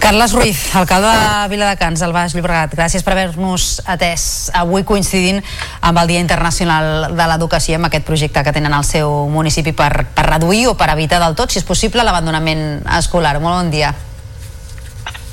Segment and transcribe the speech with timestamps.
[0.00, 4.24] Carles Ruiz, alcalde de Viladecans, al Baix Llobregat, gràcies per haver-nos atès
[4.56, 5.42] avui coincidint
[5.84, 10.06] amb el Dia Internacional de l'Educació amb aquest projecte que tenen al seu municipi per,
[10.14, 13.36] per reduir o per evitar del tot, si és possible, l'abandonament escolar.
[13.42, 13.92] Molt bon dia.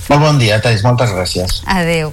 [0.09, 1.61] Molt bon dia, Thais, moltes gràcies.
[1.67, 2.11] Adéu.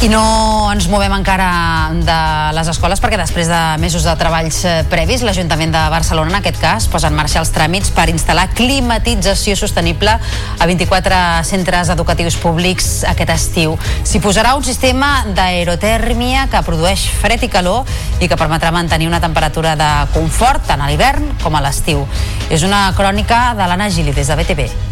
[0.00, 2.14] I no ens movem encara de
[2.56, 6.56] les escoles perquè després de mesos de treballs eh, previs, l'Ajuntament de Barcelona, en aquest
[6.56, 12.88] cas, posa en marxa els tràmits per instal·lar climatització sostenible a 24 centres educatius públics
[13.10, 13.76] aquest estiu.
[14.08, 17.84] S'hi posarà un sistema d'aerotèrmia que produeix fred i calor
[18.24, 22.06] i que permetrà mantenir una temperatura de confort tant a l'hivern com a l'estiu.
[22.48, 24.89] És una crònica de l'Anna Gili des de BTV.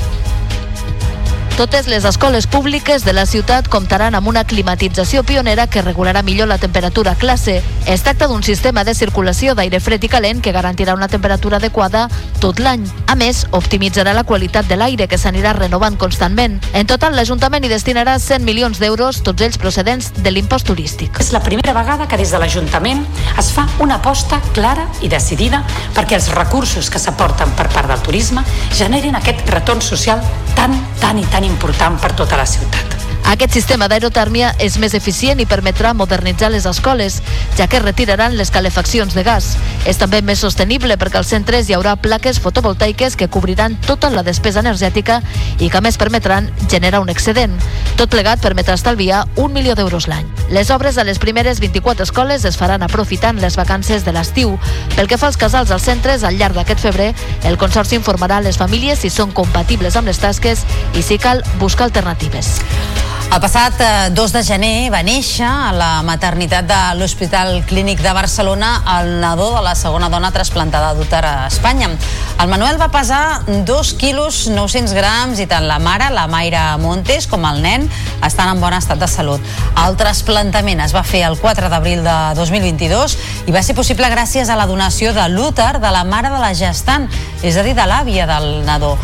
[1.59, 6.47] Totes les escoles públiques de la ciutat comptaran amb una climatització pionera que regularà millor
[6.47, 7.57] la temperatura a classe.
[7.85, 12.05] Es tracta d'un sistema de circulació d'aire fred i calent que garantirà una temperatura adequada
[12.39, 12.85] tot l'any.
[13.11, 16.61] A més, optimitzarà la qualitat de l'aire que s'anirà renovant constantment.
[16.79, 21.19] En total, l'Ajuntament hi destinarà 100 milions d'euros, tots ells procedents de l'impost turístic.
[21.19, 23.03] És la primera vegada que des de l'Ajuntament
[23.35, 25.65] es fa una aposta clara i decidida
[25.99, 30.23] perquè els recursos que s'aporten per part del turisme generin aquest retorn social
[30.55, 33.08] tan, tan i tan important per tota la ciutat.
[33.29, 37.19] Aquest sistema d'aerotèrmia és més eficient i permetrà modernitzar les escoles,
[37.59, 39.51] ja que retiraran les calefaccions de gas.
[39.85, 44.23] És també més sostenible perquè als centres hi haurà plaques fotovoltaiques que cobriran tota la
[44.25, 45.21] despesa energètica
[45.61, 47.53] i que més permetran generar un excedent.
[48.01, 50.25] Tot plegat permetrà estalviar un milió d'euros l'any.
[50.49, 54.57] Les obres a les primeres 24 escoles es faran aprofitant les vacances de l'estiu.
[54.97, 57.13] Pel que fa als casals als centres, al llarg d'aquest febrer,
[57.45, 60.65] el Consorci informarà les famílies si són compatibles amb les tasques
[60.97, 62.57] i si cal buscar alternatives.
[63.29, 63.75] El passat
[64.17, 69.19] 2 eh, de gener va néixer a la maternitat de l'Hospital Clínic de Barcelona el
[69.21, 71.91] nadó de la segona dona trasplantada d'úter a Espanya.
[72.41, 77.29] El Manuel va pesar 2 quilos 900 grams i tant la mare, la Mayra Montes,
[77.29, 77.85] com el nen
[78.25, 79.45] estan en bon estat de salut.
[79.85, 84.49] El trasplantament es va fer el 4 d'abril de 2022 i va ser possible gràcies
[84.49, 87.11] a la donació de l'úter de la mare de la gestant,
[87.45, 88.97] és a dir, de l'àvia del nadó.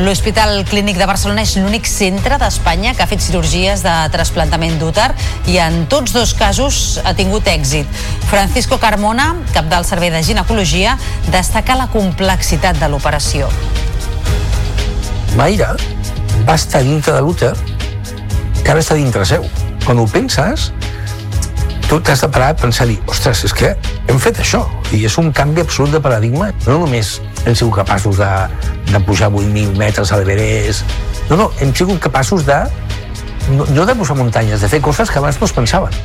[0.00, 5.10] L'Hospital Clínic de Barcelona és l'únic centre d'Espanya que ha fet cirurgies de trasplantament d'úter
[5.52, 7.84] i en tots dos casos ha tingut èxit.
[8.30, 10.96] Francisco Carmona, cap del Servei de Ginecologia,
[11.28, 13.50] destaca la complexitat de l'operació.
[15.36, 15.74] Mayra
[16.48, 17.52] va estar dintre de l'úter
[18.64, 19.44] que ara està dintre seu.
[19.84, 20.70] Quan ho penses,
[21.90, 23.74] tu t'has de parar a pensar dir, ostres, és que
[24.08, 24.64] hem fet això
[24.96, 28.30] i és un canvi absolut de paradigma no només hem sigut capaços de,
[28.92, 30.84] de pujar 8.000 metres a l'Everest.
[31.30, 32.58] No, no, hem sigut capaços de
[33.50, 35.96] no, no de posar muntanyes, de fer coses que abans no es pensaven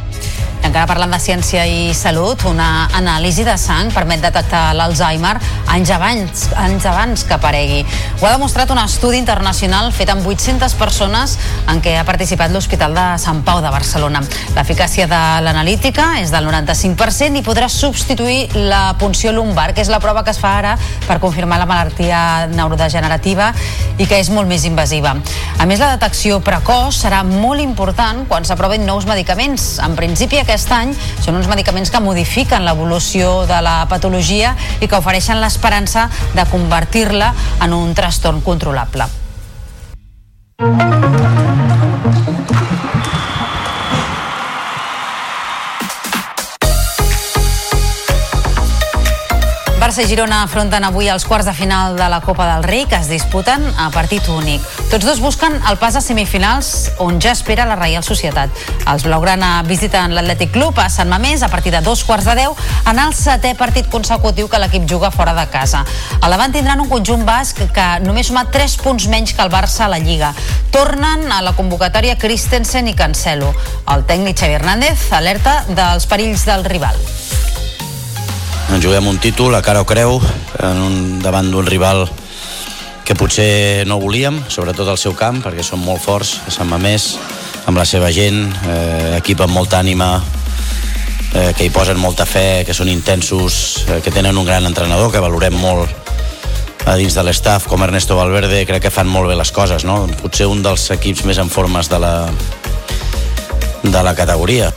[0.66, 5.36] encara parlant de ciència i salut, una anàlisi de sang permet detectar l'Alzheimer
[5.76, 7.84] anys abans, anys abans que aparegui.
[8.22, 11.36] Ho ha demostrat un estudi internacional fet amb 800 persones
[11.70, 14.24] en què ha participat l'Hospital de Sant Pau de Barcelona.
[14.56, 20.02] L'eficàcia de l'analítica és del 95% i podrà substituir la punció lumbar, que és la
[20.02, 20.76] prova que es fa ara
[21.06, 23.52] per confirmar la malaltia neurodegenerativa
[24.00, 25.14] i que és molt més invasiva.
[25.60, 29.76] A més, la detecció precoç serà molt important quan s'aprovin nous medicaments.
[29.84, 34.98] En principi, aquest any són uns medicaments que modifiquen l'evolució de la patologia i que
[34.98, 37.34] ofereixen l'esperança de convertir-la
[37.66, 39.10] en un trastorn controlable.
[49.96, 52.98] Barça i Girona afronten avui els quarts de final de la Copa del Rei que
[52.98, 54.60] es disputen a partit únic.
[54.92, 58.52] Tots dos busquen el pas a semifinals on ja espera la Reial Societat.
[58.92, 62.58] Els blaugrana visiten l'Atlètic Club a Sant Mamés a partir de dos quarts de deu
[62.92, 65.86] en el setè partit consecutiu que l'equip juga fora de casa.
[66.20, 69.88] A l'avant tindran un conjunt basc que només suma 3 punts menys que el Barça
[69.88, 70.34] a la Lliga.
[70.76, 73.56] Tornen a la convocatòria Christensen i Cancelo.
[73.96, 77.00] El tècnic Xavi Hernández alerta dels perills del rival
[78.74, 80.18] ens juguem un títol a cara o creu
[80.64, 82.08] en un, davant d'un rival
[83.06, 87.14] que potser no volíem, sobretot al seu camp, perquè són molt forts, a Sant Mamés,
[87.70, 90.18] amb la seva gent, eh, equip amb molta ànima,
[91.36, 95.12] eh, que hi posen molta fe, que són intensos, eh, que tenen un gran entrenador,
[95.12, 95.90] que valorem molt
[96.86, 100.06] a dins de l'estaf, com Ernesto Valverde, crec que fan molt bé les coses, no?
[100.22, 102.14] Potser un dels equips més en formes de la,
[103.84, 104.74] de la categoria.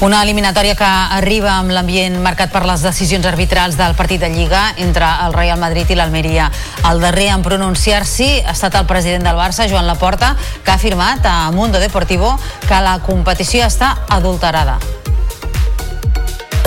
[0.00, 0.84] Una eliminatòria que
[1.16, 5.60] arriba amb l'ambient marcat per les decisions arbitrals del partit de Lliga entre el Real
[5.60, 6.50] Madrid i l'Almeria.
[6.90, 11.24] El darrer en pronunciar-s'hi ha estat el president del Barça, Joan Laporta, que ha afirmat
[11.24, 12.34] a Mundo Deportivo
[12.66, 14.78] que la competició està adulterada.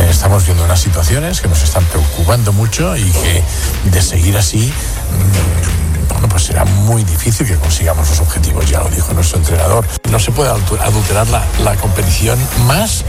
[0.10, 3.44] Estamos viendo unas situaciones que nos están preocupando mucho y que
[3.92, 5.77] de seguir así, mm,
[6.18, 9.86] bueno, pues será muy difícil que consigamos los objetivos, ya lo dijo nuestro entrenador.
[10.10, 13.04] No se puede adulterar la, la competición más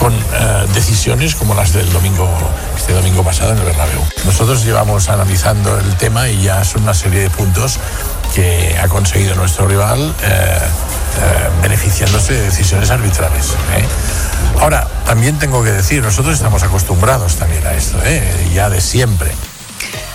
[0.00, 2.26] con eh, decisiones como las del domingo,
[2.74, 4.00] este domingo pasado en el Bernabéu.
[4.24, 7.78] Nosotros llevamos analizando el tema y ya son una serie de puntos
[8.34, 13.50] que ha conseguido nuestro rival eh, eh, beneficiándose de decisiones arbitrales.
[13.76, 13.84] ¿eh?
[14.58, 18.22] Ahora, también tengo que decir, nosotros estamos acostumbrados también a esto, ¿eh?
[18.54, 19.32] ya de siempre.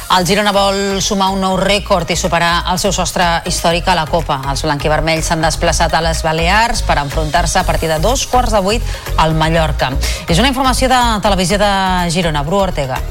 [0.10, 4.08] El Girona vol sumar un nou rècord i superar el seu sostre històric a la
[4.10, 4.40] Copa.
[4.50, 8.66] Els blanquivermells s'han desplaçat a les Balears per enfrontar-se a partir de dos quarts de
[8.66, 9.94] vuit al Mallorca.
[10.26, 11.74] És una informació de Televisió de
[12.10, 12.42] Girona.
[12.42, 13.04] Bru Ortega.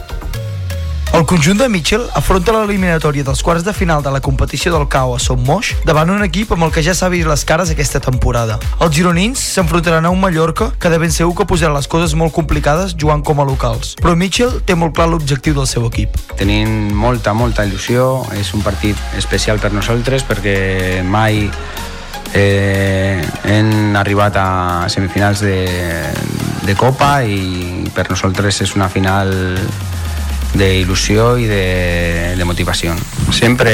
[1.18, 5.16] El conjunt de Mitchell afronta l'eliminatòria dels quarts de final de la competició del CAO
[5.16, 7.98] a Son Moix davant un equip amb el que ja s'ha vist les cares aquesta
[7.98, 8.60] temporada.
[8.78, 12.36] Els gironins s'enfrontaran a un Mallorca que de ben segur que posarà les coses molt
[12.36, 13.96] complicades jugant com a locals.
[13.98, 16.14] Però Mitchell té molt clar l'objectiu del seu equip.
[16.38, 18.22] Tenim molta, molta il·lusió.
[18.38, 21.48] És un partit especial per nosaltres perquè mai
[22.30, 24.48] eh, hem arribat a
[24.86, 25.58] semifinals de,
[26.62, 29.34] de Copa i per nosaltres és una final
[30.54, 32.94] d'il·lusió i de, de motivació.
[33.34, 33.72] Sempre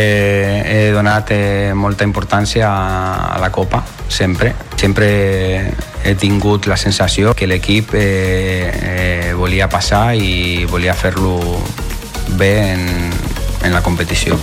[0.64, 4.54] he donat eh, molta importància a, a la Copa, sempre.
[4.76, 5.74] Sempre
[6.04, 11.38] he tingut la sensació que l'equip eh, eh, volia passar i volia fer-lo
[12.38, 12.88] bé en,
[13.62, 14.38] en la competició.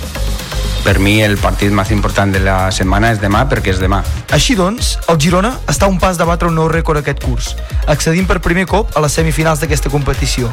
[0.81, 3.99] Per mi el partit més important de la setmana és demà perquè és demà.
[4.33, 7.51] Així doncs, el Girona està a un pas de batre un nou rècord aquest curs,
[7.85, 10.49] accedint per primer cop a les semifinals d'aquesta competició.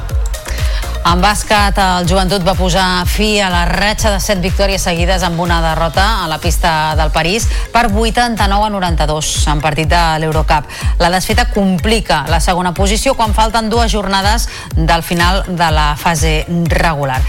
[1.09, 5.41] En bàsquet, el joventut va posar fi a la ratxa de set victòries seguides amb
[5.41, 10.69] una derrota a la pista del París per 89 a 92 en partit de l'Eurocup.
[11.01, 16.45] La desfeta complica la segona posició quan falten dues jornades del final de la fase
[16.69, 17.23] regular.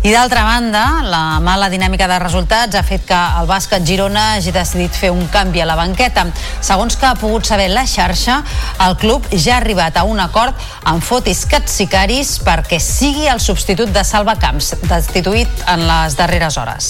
[0.00, 4.48] I d'altra banda, la mala dinàmica de resultats ha fet que el bàsquet Girona hagi
[4.50, 6.24] decidit fer un canvi a la banqueta.
[6.64, 8.38] Segons que ha pogut saber la xarxa,
[8.86, 10.56] el club ja ha arribat a un acord
[10.88, 12.38] amb Fotis Katsikaris
[12.70, 16.86] perquè sigui el substitut de Salva Camps, destituït en les darreres hores.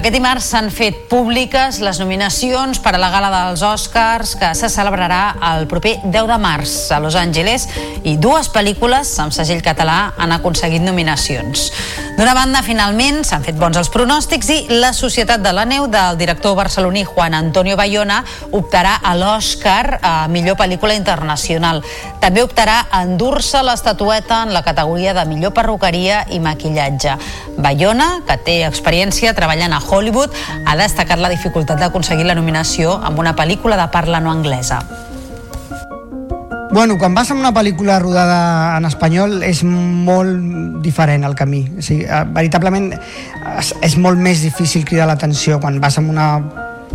[0.00, 4.66] Aquest dimarts s'han fet públiques les nominacions per a la gala dels Oscars que se
[4.72, 7.68] celebrarà el proper 10 de març a Los Angeles
[8.02, 11.68] i dues pel·lícules amb segell català han aconseguit nominacions.
[12.20, 16.18] D'una banda, finalment, s'han fet bons els pronòstics i La Societat de la Neu del
[16.20, 18.18] director barceloní Juan Antonio Bayona
[18.52, 21.80] optarà a l'Oscar a millor pel·lícula internacional.
[22.20, 27.16] També optarà a endur-se l'estatueta en la categoria de millor perruqueria i maquillatge.
[27.56, 33.24] Bayona, que té experiència treballant a Hollywood, ha destacat la dificultat d'aconseguir la nominació amb
[33.24, 34.84] una pel·lícula de parla no anglesa.
[36.72, 41.64] Bueno, quan vas amb una pel·lícula rodada en espanyol és molt diferent el camí.
[41.76, 46.28] O sigui, eh, veritablement és, és molt més difícil cridar l'atenció quan vas amb una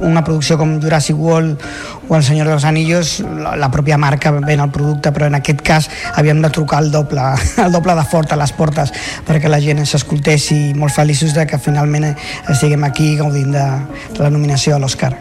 [0.01, 1.61] una producció com Jurassic World
[2.09, 5.61] o El Senyor dels Anillos, la, la pròpia marca ven el producte, però en aquest
[5.65, 7.21] cas havíem de trucar el doble,
[7.65, 8.91] el doble de fort a les portes
[9.27, 13.65] perquè la gent s'escoltés i molt feliços de que finalment estiguem aquí gaudint de,
[14.11, 15.15] de la nominació a l'Oscar.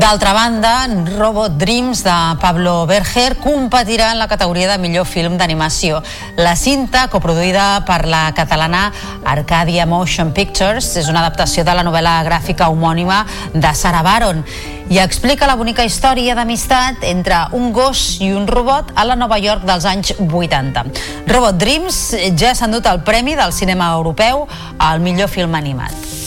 [0.00, 0.86] D'altra banda,
[1.18, 5.98] Robot Dreams de Pablo Berger competirà en la categoria de millor film d'animació.
[6.40, 8.86] La cinta, coproduïda per la catalana
[9.28, 14.40] Arcadia Motion Pictures, és una adaptació de la novel·la gràfica homònima de Sarah Baron
[14.88, 19.36] i explica la bonica història d'amistat entre un gos i un robot a la Nova
[19.36, 20.86] York dels anys 80.
[21.28, 22.00] Robot Dreams
[22.40, 24.46] ja s'ha endut el premi del cinema europeu
[24.78, 26.19] al millor film animat.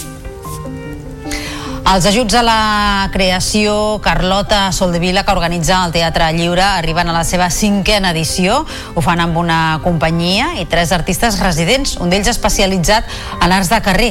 [1.83, 7.25] Els ajuts a la creació Carlota Soldevila, que organitza el Teatre Lliure, arriben a la
[7.27, 8.61] seva cinquena edició.
[8.95, 13.05] Ho fan amb una companyia i tres artistes residents, un d'ells especialitzat
[13.43, 14.09] en arts de carrer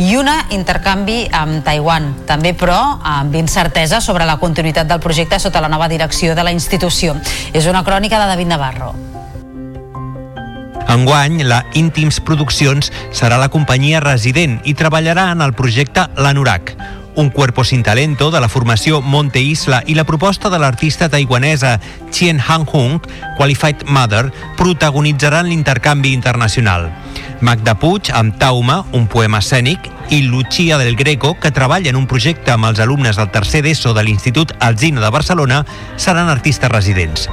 [0.00, 2.08] i una intercanvi amb Taiwan.
[2.26, 6.54] També, però, amb incertesa sobre la continuïtat del projecte sota la nova direcció de la
[6.56, 7.14] institució.
[7.52, 8.94] És una crònica de David Navarro.
[10.90, 16.72] Enguany, la Íntims Produccions serà la companyia resident i treballarà en el projecte L'Anorac,
[17.14, 21.80] un cuerpo sin talento de la formació Monte Isla i la proposta de l'artista taiwanesa
[22.10, 23.00] Chien Han Hung,
[23.36, 26.90] Qualified Mother, protagonitzaran l'intercanvi internacional.
[27.40, 32.06] Magda Puig, amb Tauma, un poema escènic, i Lucia del Greco, que treballa en un
[32.10, 35.62] projecte amb els alumnes del tercer d'ESO de l'Institut Alzina de Barcelona,
[35.96, 37.28] seran artistes residents.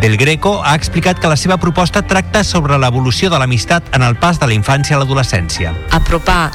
[0.00, 4.16] Del Greco ha explicat que la seva proposta tracta sobre l'evolució de l'amistat en el
[4.16, 5.74] pas de la infància a l'adolescència.
[5.90, 6.50] apropar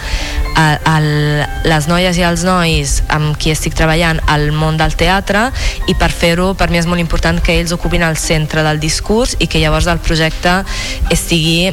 [0.55, 5.51] a, a les noies i els nois amb qui estic treballant al món del teatre
[5.87, 9.37] i per fer-ho per mi és molt important que ells ocupin el centre del discurs
[9.39, 10.63] i que llavors el projecte
[11.13, 11.71] estigui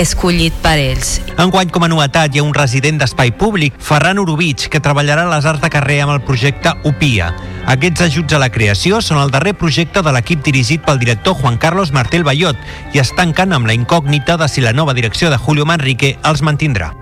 [0.00, 1.18] escollit per ells.
[1.40, 5.32] Enguany, com a novetat, hi ha un resident d'espai públic, Ferran Urubich, que treballarà a
[5.34, 7.30] les arts de carrer amb el projecte UPIA.
[7.70, 11.60] Aquests ajuts a la creació són el darrer projecte de l'equip dirigit pel director Juan
[11.60, 12.58] Carlos Martel Bayot
[12.96, 16.42] i es tanquen amb la incògnita de si la nova direcció de Julio Manrique els
[16.42, 16.94] mantindrà.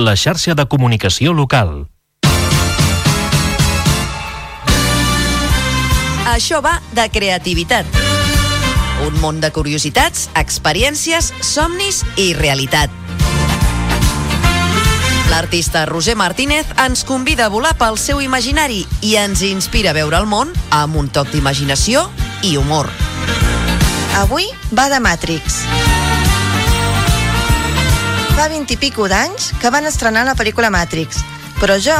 [0.00, 1.74] La xarxa de comunicació local.
[6.30, 7.84] Això va de creativitat.
[9.04, 12.88] Un món de curiositats, experiències, somnis i realitat.
[15.28, 20.16] L'artista Roger Martínez ens convida a volar pel seu imaginari i ens inspira a veure
[20.16, 22.08] el món amb un toc d'imaginació
[22.40, 22.88] i humor.
[24.24, 25.60] Avui va de Matrix.
[28.40, 31.18] Fa 20 i pico d'anys que van estrenar la pel·lícula Matrix,
[31.58, 31.96] però jo,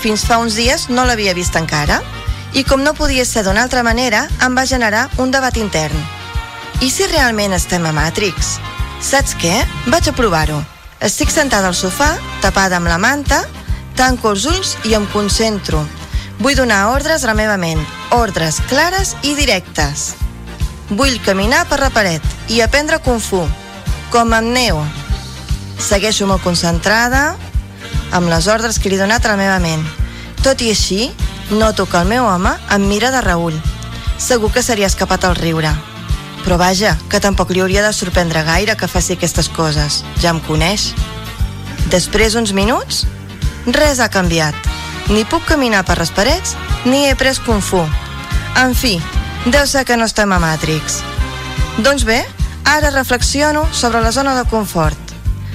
[0.00, 1.98] fins fa uns dies, no l'havia vist encara.
[2.56, 6.00] I com no podia ser d'una altra manera, em va generar un debat intern.
[6.80, 8.54] I si realment estem a Matrix?
[9.04, 9.52] Saps què?
[9.92, 10.62] Vaig a provar-ho.
[11.04, 13.44] Estic sentada al sofà, tapada amb la manta,
[13.92, 15.84] tanco els ulls i em concentro.
[16.40, 17.84] Vull donar ordres a la meva ment,
[18.24, 20.14] ordres clares i directes.
[20.96, 23.44] Vull caminar per la paret i aprendre Kung Fu,
[24.08, 24.86] com amb Neo.
[25.84, 27.34] Segueixo molt concentrada
[28.16, 29.82] amb les ordres que li he donat a la meva ment.
[30.40, 31.10] Tot i així,
[31.50, 33.56] noto que el meu home em mira de reull.
[34.16, 35.74] Segur que seria escapat al riure.
[36.44, 40.00] Però vaja, que tampoc li hauria de sorprendre gaire que faci aquestes coses.
[40.24, 40.92] Ja em coneix.
[41.92, 43.04] Després uns minuts,
[43.66, 44.56] res ha canviat.
[45.12, 46.56] Ni puc caminar per les parets,
[46.88, 47.84] ni he pres Kung Fu.
[48.56, 48.96] En fi,
[49.44, 51.02] deu ser que no estem a Matrix.
[51.84, 52.22] Doncs bé,
[52.64, 55.03] ara reflexiono sobre la zona de confort.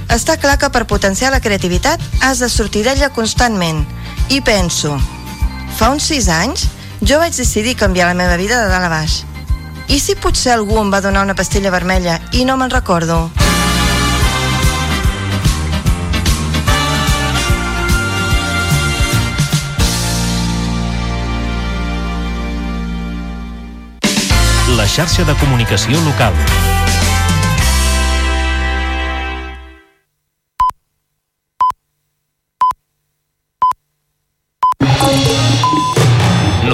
[0.09, 3.83] Està clar que per potenciar la creativitat has de sortir d'ella constantment.
[4.33, 4.95] I penso,
[5.77, 6.65] fa uns sis anys
[7.01, 9.21] jo vaig decidir canviar la meva vida de dalt a baix.
[9.87, 13.29] I si potser algú em va donar una pastilla vermella i no me'n recordo?
[24.73, 26.33] La xarxa de comunicació local.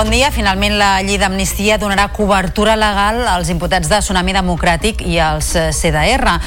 [0.00, 0.30] Bon dia.
[0.32, 5.66] Finalment, la llei d'amnistia donarà cobertura legal als imputats de Tsunami Democràtic i als eh,
[5.76, 6.38] CDR.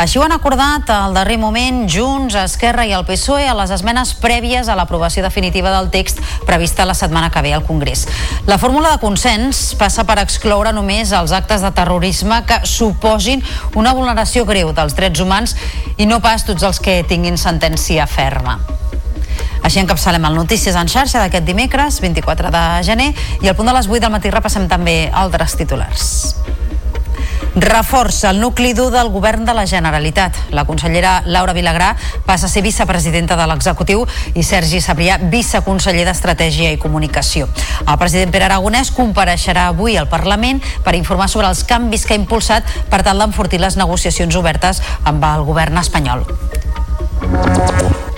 [0.00, 4.14] Així ho han acordat al darrer moment Junts, Esquerra i el PSOE a les esmenes
[4.22, 8.06] prèvies a l'aprovació definitiva del text prevista la setmana que ve al Congrés.
[8.48, 13.44] La fórmula de consens passa per excloure només els actes de terrorisme que suposin
[13.76, 15.52] una vulneració greu dels drets humans
[15.98, 18.56] i no pas tots els que tinguin sentència ferma.
[19.62, 23.76] Així encapçalem el Notícies en xarxa d'aquest dimecres, 24 de gener, i al punt de
[23.78, 26.08] les 8 del matí repassem també altres titulars.
[27.54, 30.36] Reforça el nucli dur del govern de la Generalitat.
[30.56, 31.90] La consellera Laura Vilagrà
[32.24, 37.50] passa a ser vicepresidenta de l'executiu i Sergi Sabrià viceconseller d'Estratègia i Comunicació.
[37.84, 42.22] El president Pere Aragonès compareixerà avui al Parlament per informar sobre els canvis que ha
[42.22, 46.24] impulsat per tal d'enfortir les negociacions obertes amb el govern espanyol.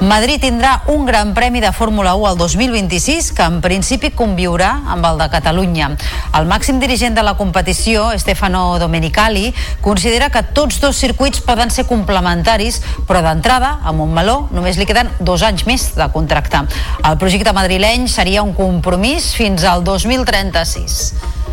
[0.08, 5.06] Madrid tindrà un gran premi de Fórmula 1 al 2026 que en principi conviurà amb
[5.06, 5.92] el de Catalunya.
[6.34, 11.86] El màxim dirigent de la competició, Stefano Domenicali, considera que tots dos circuits poden ser
[11.86, 16.66] complementaris, però d'entrada, a Montmeló, només li queden dos anys més de contractar.
[17.04, 21.43] El projecte madrileny seria un compromís fins al 2036.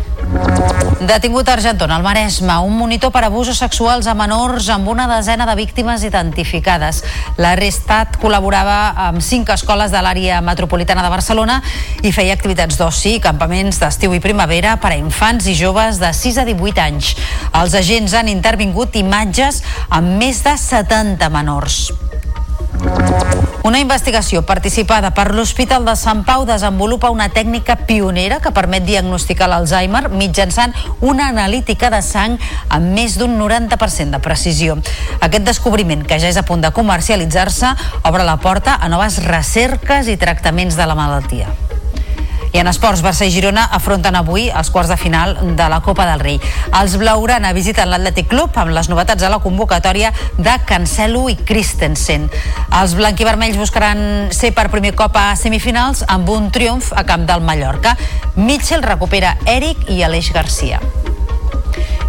[1.02, 5.48] Detingut a Argentona, al Maresme, un monitor per abusos sexuals a menors amb una desena
[5.48, 7.02] de víctimes identificades.
[7.42, 11.58] L'arrestat col·laborava amb cinc escoles de l'àrea metropolitana de Barcelona
[12.06, 16.38] i feia activitats d'oci, campaments d'estiu i primavera per a infants i joves de 6
[16.38, 17.12] a 18 anys.
[17.50, 19.60] Els agents han intervingut imatges
[19.90, 21.82] amb més de 70 menors.
[23.62, 29.46] Una investigació participada per l'Hospital de Sant Pau desenvolupa una tècnica pionera que permet diagnosticar
[29.48, 34.76] l'Alzheimer mitjançant una analítica de sang amb més d'un 90% de precisió.
[35.20, 37.70] Aquest descobriment, que ja és a punt de comercialitzar-se,
[38.02, 41.54] obre la porta a noves recerques i tractaments de la malaltia.
[42.52, 46.04] I en esports, Barça i Girona afronten avui els quarts de final de la Copa
[46.10, 46.40] del Rei.
[46.80, 52.28] Els blaugrana visiten l'Atlètic Club amb les novetats de la convocatòria de Cancelo i Christensen.
[52.82, 57.40] Els blanquivermells buscaran ser per primer cop a semifinals amb un triomf a camp del
[57.40, 57.96] Mallorca.
[58.36, 60.82] Mitchell recupera Eric i Aleix Garcia.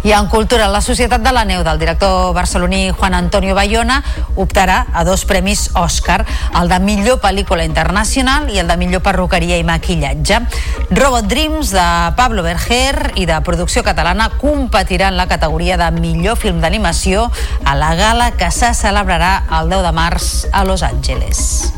[0.04, 4.02] I en cultura, la Societat de la Neu del director barceloní Juan Antonio Bayona
[4.36, 6.26] optarà a dos premis Òscar,
[6.60, 10.42] el de millor pel·lícula internacional i el de millor perruqueria i maquillatge.
[10.90, 11.86] Robot Dreams de
[12.20, 17.30] Pablo Berger i de producció catalana competiran la categoria de millor film d'animació
[17.64, 21.72] a la gala que se celebrarà el 10 de març a Los Angeles.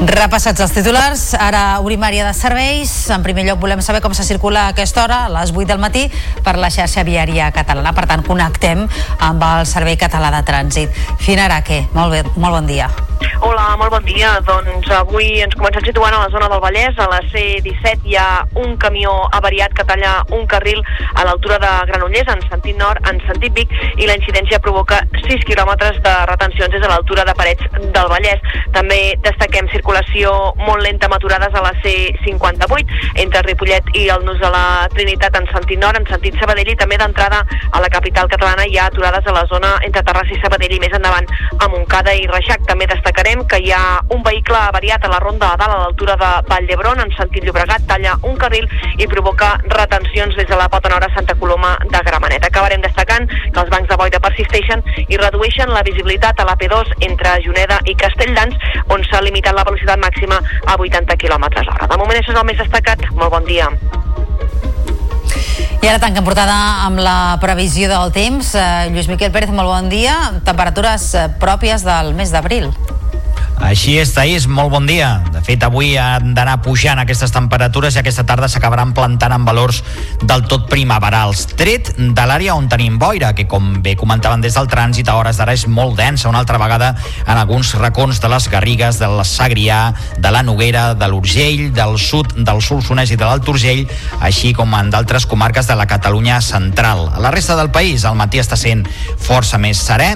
[0.00, 2.90] Repassats els titulars, ara obrim àrea de serveis.
[3.14, 5.78] En primer lloc volem saber com se circula a aquesta hora, a les 8 del
[5.78, 6.08] matí,
[6.42, 7.94] per la xarxa viària catalana.
[7.94, 8.88] Per tant, connectem
[9.22, 11.02] amb el Servei Català de Trànsit.
[11.22, 12.90] Fina Araque, molt, bé, molt bon dia.
[13.40, 14.32] Hola, molt bon dia.
[14.44, 16.98] Doncs avui ens comencem situant a la zona del Vallès.
[16.98, 20.82] A la C-17 hi ha un camió avariat que talla un carril
[21.14, 23.70] a l'altura de Granollers, en sentit nord, en sentit Vic,
[24.00, 28.42] i la incidència provoca 6 quilòmetres de retencions des de l'altura de Parets del Vallès.
[28.74, 34.50] També destaquem circulació molt lenta maturades a la C-58 entre Ripollet i el Nus de
[34.50, 38.64] la Trinitat en sentit nord, en sentit Sabadell i també d'entrada a la capital catalana
[38.66, 41.28] hi ha aturades a la zona entre Terrassa i Sabadell i més endavant
[41.60, 42.64] a Montcada i Reixac.
[42.66, 46.16] També destacarem que hi ha un vehicle avariat a la ronda de dalt a l'altura
[46.16, 50.68] de Vall d'Hebron en sentit Llobregat, talla un carril i provoca retencions des de la
[50.72, 52.44] Pota Nord a Santa Coloma de Gramenet.
[52.48, 56.96] Acabarem destacant que els bancs de boira persisteixen i redueixen la visibilitat a la P2
[57.10, 58.56] entre Juneda i Castelldans,
[58.88, 61.86] on s'ha limitat la velocitat màxima a 80 km hora.
[61.90, 63.00] De moment això és el més destacat.
[63.14, 63.68] Molt bon dia.
[65.84, 66.54] I ara tanquem portada
[66.86, 68.54] amb la previsió del temps.
[68.56, 70.16] Eh, Lluís Miquel Pérez, molt bon dia.
[70.46, 72.70] Temperatures eh, pròpies del mes d'abril.
[73.62, 75.20] Així és, Taís, molt bon dia.
[75.32, 79.82] De fet, avui han d'anar pujant aquestes temperatures i aquesta tarda s'acabaran plantant en valors
[80.22, 81.44] del tot primaverals.
[81.54, 85.38] Tret de l'àrea on tenim boira, que com bé comentaven des del trànsit, a hores
[85.38, 86.94] d'ara és molt densa, una altra vegada
[87.26, 89.80] en alguns racons de les Garrigues, de la Sagrià,
[90.18, 93.84] de la Noguera, de l'Urgell, del sud del Solsonès i de l'Alt Urgell,
[94.24, 97.08] així com en d'altres comarques de la Catalunya central.
[97.14, 98.86] A la resta del país, el matí està sent
[99.20, 100.14] força més serè,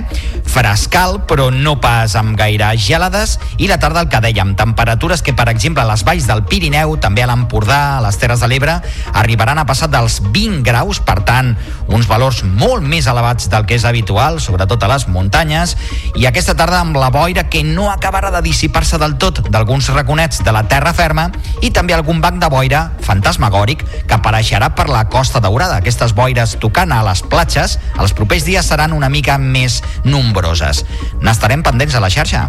[0.48, 3.27] frescal, però no pas amb gaire gelades,
[3.58, 6.96] i la tarda el que dèiem, temperatures que, per exemple, a les valls del Pirineu,
[7.02, 8.78] també a l'Empordà, a les Terres de l'Ebre,
[9.12, 11.54] arribaran a passar dels 20 graus, per tant,
[11.88, 15.76] uns valors molt més elevats del que és habitual, sobretot a les muntanyes,
[16.16, 20.42] i aquesta tarda amb la boira que no acabarà de dissipar-se del tot d'alguns raconets
[20.44, 21.28] de la terra ferma
[21.64, 25.78] i també algun banc de boira fantasmagòric que apareixerà per la Costa Daurada.
[25.82, 30.84] Aquestes boires tocant a les platges els propers dies seran una mica més nombroses.
[31.22, 32.48] N'estarem pendents a la xarxa.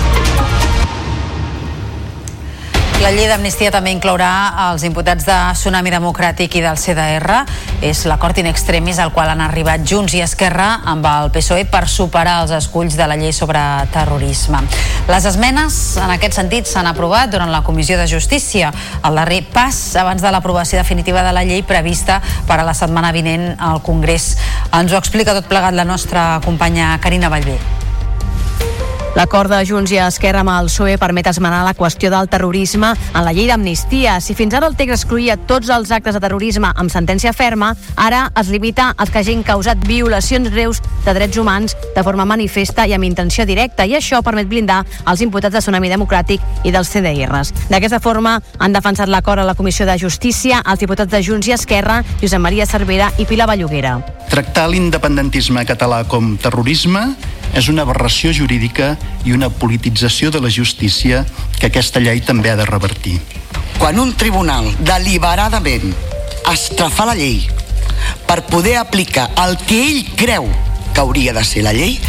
[3.01, 4.27] La llei d'amnistia també inclourà
[4.67, 7.39] els imputats de Tsunami Democràtic i del CDR.
[7.81, 11.87] És l'acord in extremis al qual han arribat Junts i Esquerra amb el PSOE per
[11.89, 13.59] superar els esculls de la llei sobre
[13.89, 14.61] terrorisme.
[15.09, 18.69] Les esmenes, en aquest sentit, s'han aprovat durant la Comissió de Justícia.
[19.01, 23.09] El darrer pas abans de l'aprovació definitiva de la llei prevista per a la setmana
[23.17, 24.35] vinent al Congrés.
[24.69, 27.80] Ens ho explica tot plegat la nostra companya Carina Vallvé.
[29.11, 33.25] L'acord de Junts i Esquerra amb el PSOE permet esmenar la qüestió del terrorisme en
[33.25, 34.13] la llei d'amnistia.
[34.23, 38.21] Si fins ara el text excluïa tots els actes de terrorisme amb sentència ferma, ara
[38.39, 42.95] es limita als que hagin causat violacions greus de drets humans de forma manifesta i
[42.95, 47.51] amb intenció directa, i això permet blindar els imputats de Tsunami Democràtic i dels CDRs.
[47.67, 51.57] D'aquesta forma, han defensat l'acord a la Comissió de Justícia els diputats de Junts i
[51.57, 53.97] Esquerra, Josep Maria Cervera i Pilar Belloguera.
[54.31, 57.09] Tractar l'independentisme català com terrorisme
[57.53, 61.25] és una aberració jurídica i una politització de la justícia
[61.59, 63.19] que aquesta llei també ha de revertir.
[63.79, 65.93] Quan un tribunal deliberadament
[66.51, 67.47] estrafà la llei
[68.27, 70.47] per poder aplicar el que ell creu
[70.93, 71.99] que hauria de ser la llei,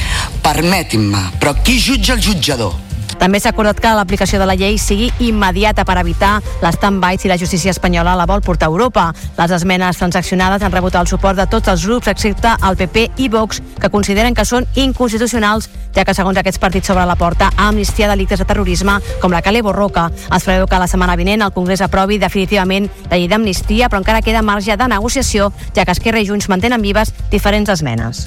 [0.43, 2.75] permetin-me, però qui jutja el jutjador?
[3.23, 7.37] També s'ha acordat que l'aplicació de la llei sigui immediata per evitar l'stand-by si la
[7.39, 9.05] justícia espanyola la vol portar a Europa.
[9.37, 13.29] Les esmenes transaccionades han rebut el suport de tots els grups excepte el PP i
[13.31, 18.11] Vox, que consideren que són inconstitucionals, ja que segons aquests partits s'obre la porta amnistia
[18.11, 20.09] delictes de terrorisme com la Calebo Roca.
[20.35, 24.27] Es preveu que la setmana vinent el Congrés aprovi definitivament la llei d'amnistia, però encara
[24.27, 28.27] queda marge de negociació, ja que Esquerra i Junts mantenen vives diferents esmenes.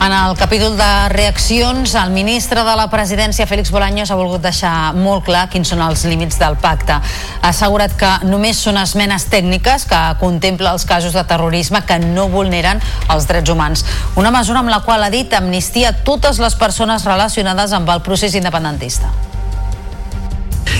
[0.00, 4.92] En el capítol de reaccions, el ministre de la presidència, Félix Bolaños, ha volgut deixar
[4.92, 6.98] molt clar quins són els límits del pacte.
[6.98, 12.26] Ha assegurat que només són esmenes tècniques que contempla els casos de terrorisme que no
[12.28, 12.82] vulneren
[13.14, 13.86] els drets humans.
[14.20, 18.34] Una mesura amb la qual ha dit amnistia totes les persones relacionades amb el procés
[18.34, 19.12] independentista.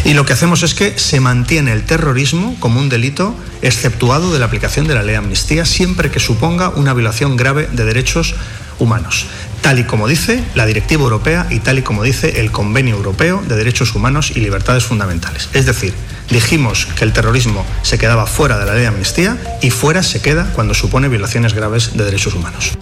[0.05, 4.39] Y lo que hacemos es que se mantiene el terrorismo como un delito exceptuado de
[4.39, 8.35] la aplicación de la ley de amnistía siempre que suponga una violación grave de derechos
[8.79, 9.27] humanos,
[9.63, 13.43] tal y como dice la Directiva Europea y tal y como dice el Convenio Europeo
[13.47, 15.49] de Derechos Humanos y Libertades Fundamentales.
[15.53, 15.95] Es decir,
[16.31, 20.21] dijimos que el terrorismo se quedaba fuera de la ley de amnistía y fuera se
[20.21, 22.77] queda cuando supone violaciones graves de derechos humanos.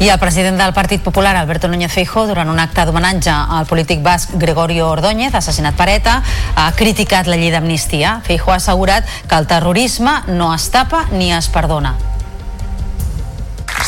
[0.00, 4.00] I el president del Partit Popular, Alberto Núñez Feijóo, durant un acte d'homenatge al polític
[4.00, 6.22] basc Gregorio Ordóñez, assassinat per ETA,
[6.56, 8.22] ha criticat la llei d'amnistia.
[8.24, 11.98] Feijóo ha assegurat que el terrorisme no es tapa ni es perdona.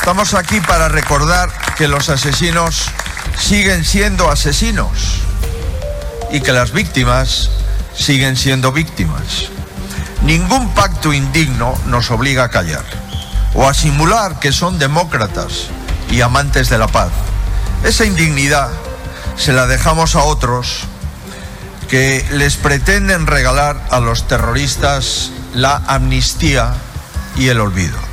[0.03, 2.91] Estamos aquí para recordar que los asesinos
[3.39, 5.21] siguen siendo asesinos
[6.33, 7.51] y que las víctimas
[7.97, 9.49] siguen siendo víctimas.
[10.23, 12.83] Ningún pacto indigno nos obliga a callar
[13.55, 15.69] o a simular que son demócratas
[16.11, 17.13] y amantes de la paz.
[17.85, 18.71] Esa indignidad
[19.37, 20.81] se la dejamos a otros
[21.89, 26.75] que les pretenden regalar a los terroristas la amnistía
[27.37, 28.12] y el olvido.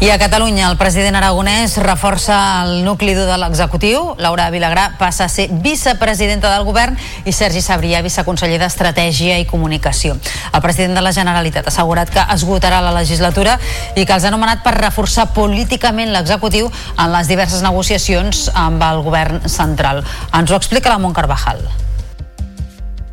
[0.00, 4.12] I a Catalunya, el president aragonès reforça el nucli dur de l'executiu.
[4.22, 6.94] Laura Vilagrà passa a ser vicepresidenta del govern
[7.26, 10.14] i Sergi Sabrià, viceconseller d'Estratègia i Comunicació.
[10.54, 13.58] El president de la Generalitat ha assegurat que esgotarà la legislatura
[13.96, 19.02] i que els ha anomenat per reforçar políticament l'executiu en les diverses negociacions amb el
[19.02, 20.04] govern central.
[20.30, 21.66] Ens ho explica la Mont Carvajal.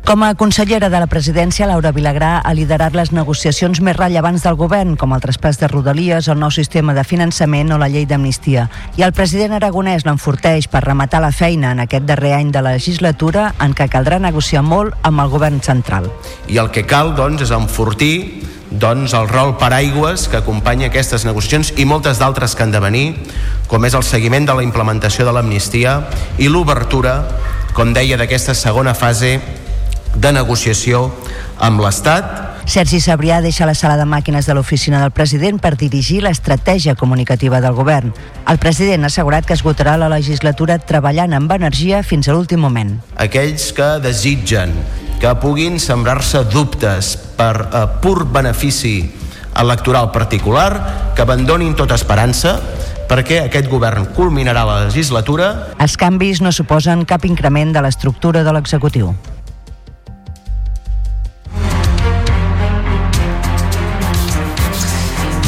[0.06, 4.54] Com a consellera de la presidència, Laura Vilagrà ha liderat les negociacions més rellevants del
[4.54, 8.68] govern, com el traspàs de Rodalies, el nou sistema de finançament o la llei d'amnistia.
[8.94, 12.76] I el president aragonès l'enforteix per rematar la feina en aquest darrer any de la
[12.78, 16.06] legislatura en què caldrà negociar molt amb el govern central.
[16.46, 21.74] I el que cal, doncs, és enfortir doncs, el rol paraigües que acompanya aquestes negociacions
[21.82, 23.06] i moltes d'altres que han de venir,
[23.66, 25.98] com és el seguiment de la implementació de l'amnistia
[26.38, 27.24] i l'obertura,
[27.74, 29.40] com deia, d'aquesta segona fase
[30.16, 31.06] de negociació
[31.62, 36.18] amb l'Estat Sergi Sabrià deixa la sala de màquines de l'oficina del president per dirigir
[36.24, 38.10] l'estratègia comunicativa del govern.
[38.50, 42.96] El president ha assegurat que esgotarà la legislatura treballant amb energia fins a l'últim moment.
[43.16, 44.74] aquells que desitgen
[45.20, 49.12] que puguin sembrar-se dubtes per eh, pur benefici
[49.56, 52.58] electoral particular, que abandonin tota esperança,
[53.08, 58.52] perquè aquest govern culminarà la legislatura Els canvis no suposen cap increment de l'estructura de
[58.52, 59.14] l'executiu.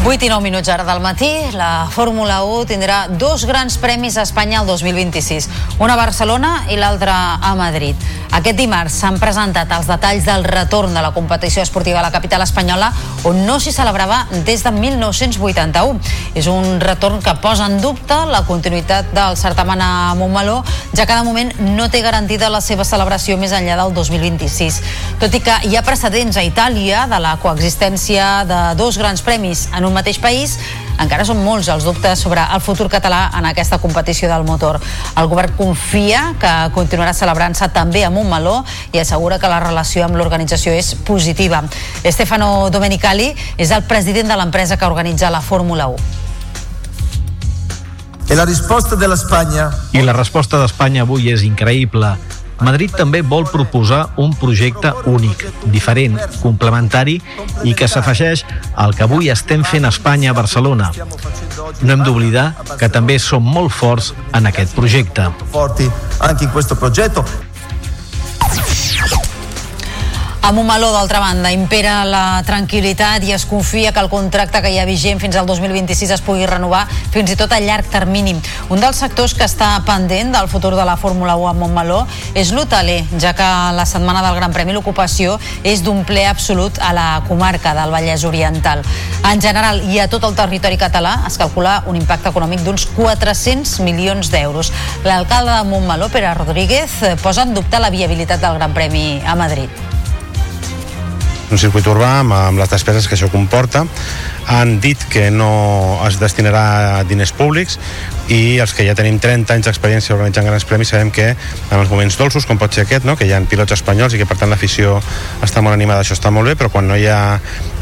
[0.09, 4.23] Vuit i nou minuts ara del matí, la Fórmula 1 tindrà dos grans premis a
[4.25, 5.51] Espanya el 2026,
[5.85, 8.09] una a Barcelona i l'altra a Madrid.
[8.33, 12.41] Aquest dimarts s'han presentat els detalls del retorn de la competició esportiva a la capital
[12.41, 12.89] espanyola,
[13.29, 16.01] on no s'hi celebrava des de 1981.
[16.39, 20.63] És un retorn que posa en dubte la continuïtat del certamen a Montmeló,
[20.95, 24.81] ja que de moment no té garantida la seva celebració més enllà del 2026.
[25.21, 29.69] Tot i que hi ha precedents a Itàlia de la coexistència de dos grans premis
[29.75, 30.57] en un mateix país,
[30.99, 34.81] encara són molts els dubtes sobre el futur català en aquesta competició del motor.
[35.19, 40.19] El govern confia que continuarà celebrant-se també a Montmeló i assegura que la relació amb
[40.19, 41.63] l'organització és positiva.
[42.05, 46.27] Stefano Domenicali és el president de l'empresa que organitza la Fórmula 1.
[48.29, 52.11] E la risposta dell'Espagna I la resposta d'Espanya avui és increïble.
[52.67, 57.19] Madrid també vol proposar un projecte únic, diferent, complementari
[57.65, 58.45] i que s'afegeix
[58.75, 60.91] al que avui estem fent a Espanya a Barcelona.
[61.83, 65.29] No hem d'oblidar que també som molt forts en aquest projecte.
[65.53, 65.91] forti
[66.21, 67.25] anche in questo progetto.
[70.41, 74.79] A Montmeló, d'altra banda, impera la tranquil·litat i es confia que el contracte que hi
[74.79, 78.37] ha vigent fins al 2026 es pugui renovar fins i tot a llarg termini.
[78.71, 81.99] Un dels sectors que està pendent del futur de la Fórmula 1 a Montmeló
[82.39, 86.95] és l'hoteler, ja que la setmana del Gran Premi l'ocupació és d'un ple absolut a
[86.97, 88.87] la comarca del Vallès Oriental.
[89.29, 93.81] En general i a tot el territori català es calcula un impacte econòmic d'uns 400
[93.83, 94.73] milions d'euros.
[95.05, 99.98] L'alcalde de Montmeló, Pere Rodríguez, posa en dubte la viabilitat del Gran Premi a Madrid
[101.51, 103.85] un circuit urbà amb, amb les despeses que això comporta
[104.49, 107.77] han dit que no es destinarà diners públics
[108.33, 111.91] i els que ja tenim 30 anys d'experiència organitzant grans premis sabem que en els
[111.93, 113.17] moments dolços, com pot ser aquest, no?
[113.17, 114.99] que hi ha pilots espanyols i que per tant l'afició
[115.45, 117.21] està molt animada, això està molt bé, però quan no hi ha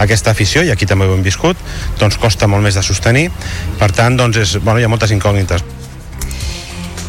[0.03, 1.59] aquesta afició, i aquí també ho hem viscut,
[2.01, 3.29] doncs costa molt més de sostenir,
[3.81, 5.86] per tant doncs és, bueno, hi ha moltes incògnites.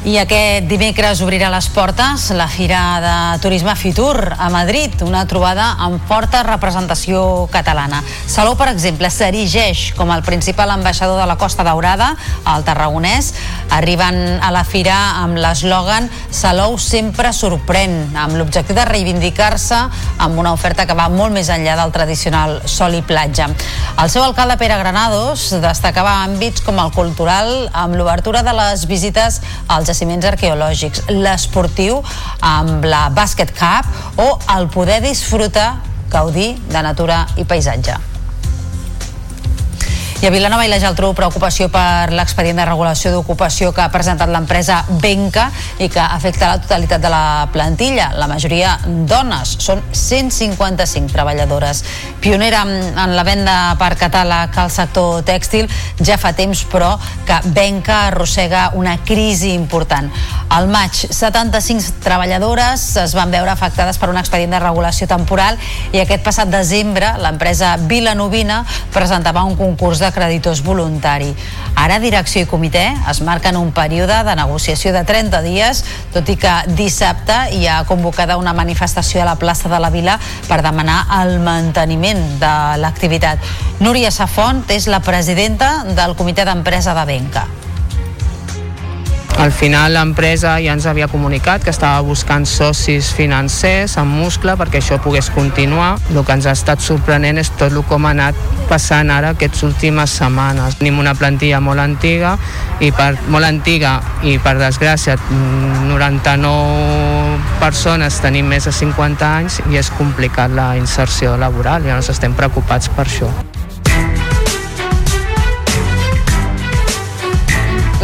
[0.06, 5.72] I aquest dimecres obrirà les portes la Fira de Turisme Fitur a Madrid, una trobada
[5.84, 8.04] amb forta representació catalana.
[8.30, 12.12] Salou, per exemple, s'erigeix com el principal ambaixador de la Costa Daurada,
[12.46, 13.34] al Tarragonès,
[13.74, 19.82] arribant a la fira amb l'eslògan Salou sempre sorprèn, amb l'objectiu de reivindicar-se
[20.24, 23.50] amb una oferta que va molt més enllà del tradicional sol i platja.
[23.98, 29.42] El seu alcalde, Pere Granados, destacava àmbits com el cultural amb l'obertura de les visites
[29.68, 32.04] als jaciments arqueològics, l'esportiu
[32.46, 35.72] amb la Basket Cup o el poder disfrutar,
[36.14, 37.98] gaudir de natura i paisatge.
[40.18, 44.32] I a Vilanova i la Geltrú preocupació per l'expedient de regulació d'ocupació que ha presentat
[44.34, 45.44] l'empresa Benca
[45.78, 48.08] i que afecta la totalitat de la plantilla.
[48.18, 48.72] La majoria
[49.06, 51.84] dones, són 155 treballadores.
[52.20, 55.70] Pionera en la venda per catàleg al sector tèxtil
[56.02, 56.96] ja fa temps, però
[57.28, 60.10] que Benca arrossega una crisi important.
[60.50, 65.62] Al maig, 75 treballadores es van veure afectades per un expedient de regulació temporal
[65.94, 68.64] i aquest passat desembre l'empresa Vilanovina
[68.96, 71.34] presentava un concurs de de creditors voluntari.
[71.76, 75.84] Ara direcció i comitè es marquen un període de negociació de 30 dies,
[76.16, 80.18] tot i que dissabte hi ha convocada una manifestació a la plaça de la Vila
[80.48, 83.44] per demanar el manteniment de l'activitat.
[83.84, 87.48] Núria Safont és la presidenta del comitè d'empresa de Benca.
[89.38, 94.82] Al final l'empresa ja ens havia comunicat que estava buscant socis financers amb muscle perquè
[94.82, 96.02] això pogués continuar.
[96.10, 98.34] El que ens ha estat sorprenent és tot el com ha anat
[98.68, 100.80] passant ara aquestes últimes setmanes.
[100.82, 102.34] Tenim una plantilla molt antiga
[102.82, 109.78] i per, molt antiga i per desgràcia 99 persones tenim més de 50 anys i
[109.78, 113.30] és complicat la inserció laboral i ens estem preocupats per això.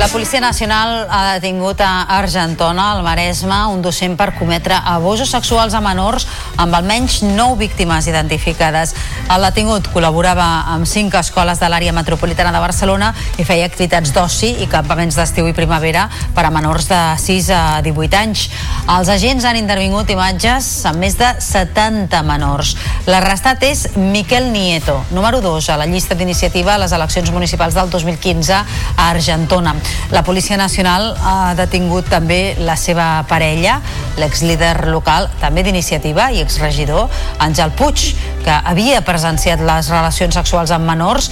[0.03, 5.71] La Policia Nacional ha detingut a Argentona, al Maresme, un docent per cometre abusos sexuals
[5.71, 6.25] a menors
[6.59, 8.91] amb almenys 9 víctimes identificades.
[9.31, 14.49] El detingut col·laborava amb 5 escoles de l'àrea metropolitana de Barcelona i feia activitats d'oci
[14.65, 18.49] i campaments d'estiu i primavera per a menors de 6 a 18 anys.
[18.97, 22.75] Els agents han intervingut imatges amb més de 70 menors.
[23.07, 27.87] L'arrestat és Miquel Nieto, número 2 a la llista d'iniciativa a les eleccions municipals del
[27.95, 29.79] 2015 a Argentona.
[30.13, 33.79] La Policia Nacional ha detingut també la seva parella,
[34.21, 37.09] l'exlíder local, també d'iniciativa i exregidor,
[37.43, 38.11] Àngel Puig,
[38.45, 41.31] que havia presenciat les relacions sexuals amb menors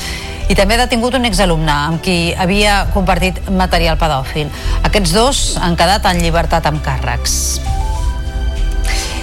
[0.52, 4.50] i també ha detingut un exalumne amb qui havia compartit material pedòfil.
[4.84, 7.81] Aquests dos han quedat en llibertat amb càrrecs.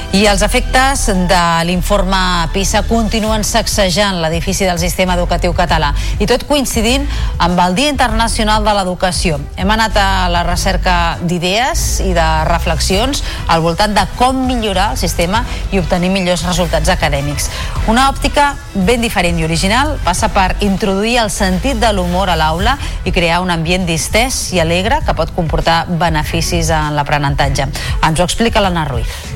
[0.08, 2.18] I els efectes de l'informe
[2.54, 7.04] PISA continuen sacsejant l'edifici del sistema educatiu català i tot coincidint
[7.44, 9.36] amb el Dia Internacional de l'Educació.
[9.60, 13.20] Hem anat a la recerca d'idees i de reflexions
[13.52, 15.44] al voltant de com millorar el sistema
[15.76, 17.50] i obtenir millors resultats acadèmics.
[17.92, 22.78] Una òptica ben diferent i original passa per introduir el sentit de l'humor a l'aula
[23.04, 27.68] i crear un ambient distès i alegre que pot comportar beneficis en l'aprenentatge.
[28.08, 29.27] Ens ho explica l'Anna Ruiz.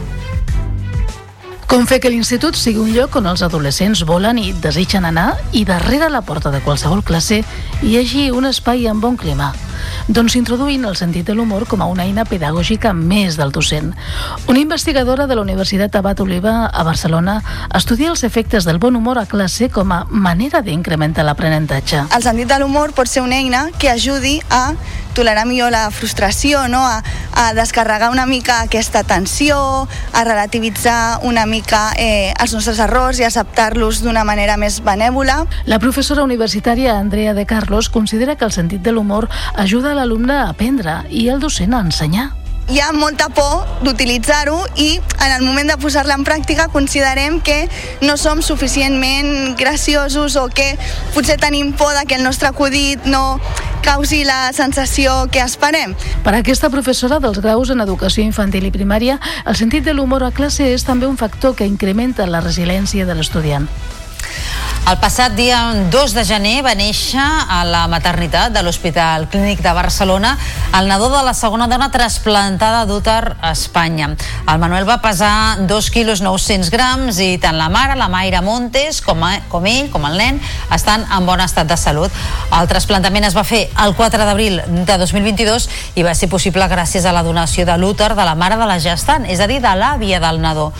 [1.72, 5.62] Com fer que l'institut sigui un lloc on els adolescents volen i desitgen anar i
[5.64, 7.38] darrere la porta de qualsevol classe
[7.80, 9.54] hi hagi un espai amb bon clima?
[10.08, 13.92] Doncs introduint el sentit de l'humor com a una eina pedagògica més del docent.
[14.48, 17.40] Una investigadora de la Universitat Abat Oliva a Barcelona
[17.74, 22.06] estudia els efectes del bon humor a classe com a manera d'incrementar l'aprenentatge.
[22.14, 24.72] El sentit de l'humor pot ser una eina que ajudi a
[25.12, 26.80] tolerar millor la frustració, no?
[26.86, 27.02] a,
[27.36, 33.26] a descarregar una mica aquesta tensió, a relativitzar una mica eh, els nostres errors i
[33.28, 35.42] acceptar-los d'una manera més benèvola.
[35.68, 40.34] La professora universitària Andrea de Carlos considera que el sentit de l'humor ajuda a l'alumne
[40.36, 42.28] a aprendre i el docent a ensenyar
[42.68, 47.68] hi ha molta por d'utilitzar-ho i en el moment de posar-la en pràctica considerem que
[48.00, 50.76] no som suficientment graciosos o que
[51.14, 53.40] potser tenim por de que el nostre acudit no
[53.82, 55.96] causi la sensació que esperem.
[56.22, 60.22] Per a aquesta professora dels graus en educació infantil i primària, el sentit de l'humor
[60.22, 63.68] a classe és també un factor que incrementa la resiliència de l'estudiant.
[64.82, 65.60] El passat dia
[65.94, 70.32] 2 de gener va néixer a la maternitat de l'Hospital Clínic de Barcelona
[70.74, 74.08] el nadó de la segona dona trasplantada d'úter a Espanya.
[74.42, 78.98] El Manuel va pesar 2 quilos 900 grams i tant la mare, la Mayra Montes,
[79.06, 80.42] com, a, com ell, com el nen,
[80.74, 82.10] estan en bon estat de salut.
[82.50, 87.06] El trasplantament es va fer el 4 d'abril de 2022 i va ser possible gràcies
[87.06, 89.76] a la donació de l'úter de la mare de la gestant, és a dir, de
[89.78, 90.72] l'àvia del nadó.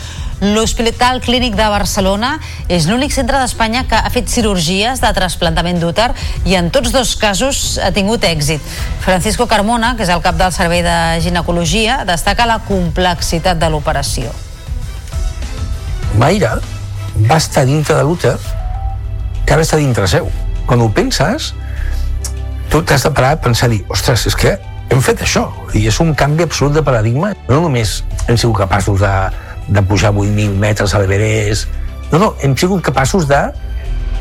[0.43, 2.33] L'Hospital Clínic de Barcelona
[2.67, 6.09] és l'únic centre d'Espanya que ha fet cirurgies de trasplantament d'úter
[6.43, 8.59] i en tots dos casos ha tingut èxit.
[9.05, 14.33] Francisco Carmona, que és el cap del Servei de Ginecologia, destaca la complexitat de l'operació.
[16.19, 16.57] Mayra
[17.29, 18.35] va estar dintre de l'úter
[19.45, 20.27] que ara està dintre seu.
[20.67, 21.53] Quan ho penses,
[22.67, 24.57] tu t'has de parar a pensar dir, ostres, és que
[24.91, 27.31] hem fet això i és un canvi absolut de paradigma.
[27.47, 29.15] No només hem sigut capaços de
[29.67, 31.69] de pujar 8.000 metres a l'Everest.
[32.11, 33.39] No, no, hem sigut capaços de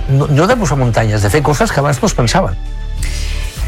[0.09, 2.57] no, no de posar muntanyes, de fer coses que abans no es pensaven.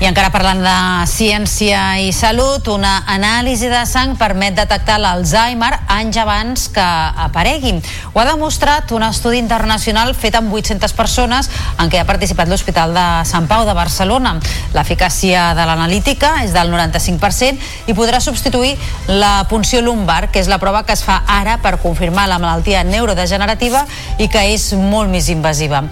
[0.03, 0.71] I encara parlant de
[1.07, 7.77] ciència i salut, una anàlisi de sang permet detectar l'Alzheimer anys abans que aparegui.
[8.11, 12.91] Ho ha demostrat un estudi internacional fet amb 800 persones en què ha participat l'Hospital
[12.97, 14.35] de Sant Pau de Barcelona.
[14.75, 18.75] L'eficàcia de l'analítica és del 95% i podrà substituir
[19.07, 22.83] la punció lumbar, que és la prova que es fa ara per confirmar la malaltia
[22.83, 23.87] neurodegenerativa
[24.19, 25.85] i que és molt més invasiva.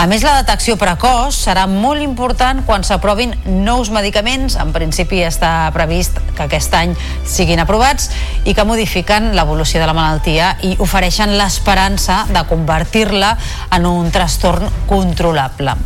[0.00, 4.56] A més, la detecció precoç serà molt important quan s'aprovin nous medicaments.
[4.60, 6.94] En principi està previst que aquest any
[7.28, 8.10] siguin aprovats
[8.44, 13.34] i que modifiquen l'evolució de la malaltia i ofereixen l'esperança de convertir-la
[13.76, 15.76] en un trastorn controlable.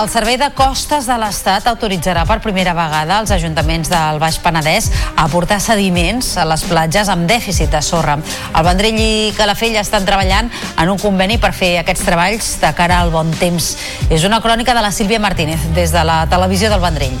[0.00, 4.86] El Servei de Costes de l'Estat autoritzarà per primera vegada els ajuntaments del Baix Penedès
[5.10, 8.16] a aportar sediments a les platges amb dèficit de sorra.
[8.16, 13.02] El Vendrell i Calafell estan treballant en un conveni per fer aquests treballs de cara
[13.02, 13.74] al bon temps.
[14.08, 17.20] És una crònica de la Sílvia Martínez des de la televisió del Vendrell.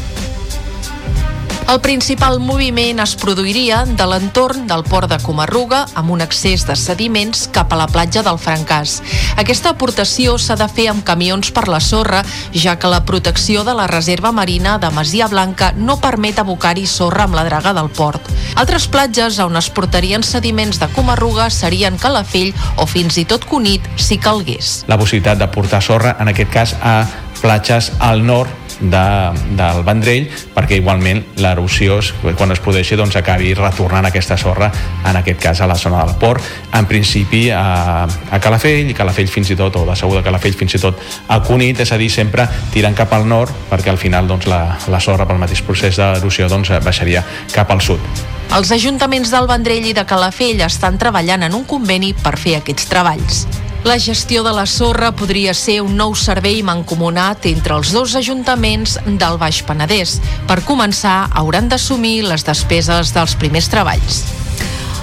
[1.70, 6.74] El principal moviment es produiria de l'entorn del port de Comarruga amb un accés de
[6.74, 8.96] sediments cap a la platja del Francàs.
[9.38, 13.76] Aquesta aportació s'ha de fer amb camions per la sorra, ja que la protecció de
[13.78, 18.26] la reserva marina de Masia Blanca no permet abocar-hi sorra amb la draga del port.
[18.58, 22.50] Altres platges on es portarien sediments de Comarruga serien Calafell
[22.82, 24.80] o fins i tot Cunit si calgués.
[24.90, 27.04] La possibilitat de portar sorra, en aquest cas, a
[27.38, 29.04] platges al nord de,
[29.56, 32.00] del Vendrell perquè igualment l'erosió
[32.38, 34.70] quan es produeixi doncs acabi retornant aquesta sorra
[35.06, 36.44] en aquest cas a la zona del port
[36.76, 40.56] en principi a, a Calafell i Calafell fins i tot o de segur de Calafell
[40.56, 44.00] fins i tot a Cunit és a dir sempre tirant cap al nord perquè al
[44.00, 48.00] final doncs, la, la sorra pel mateix procés d'erosió doncs, baixaria cap al sud
[48.50, 52.88] els ajuntaments del Vendrell i de Calafell estan treballant en un conveni per fer aquests
[52.90, 53.44] treballs.
[53.84, 58.98] La gestió de la sorra podria ser un nou servei mancomunat entre els dos ajuntaments
[59.06, 60.18] del Baix Penedès.
[60.50, 64.20] Per començar, hauran d'assumir les despeses dels primers treballs.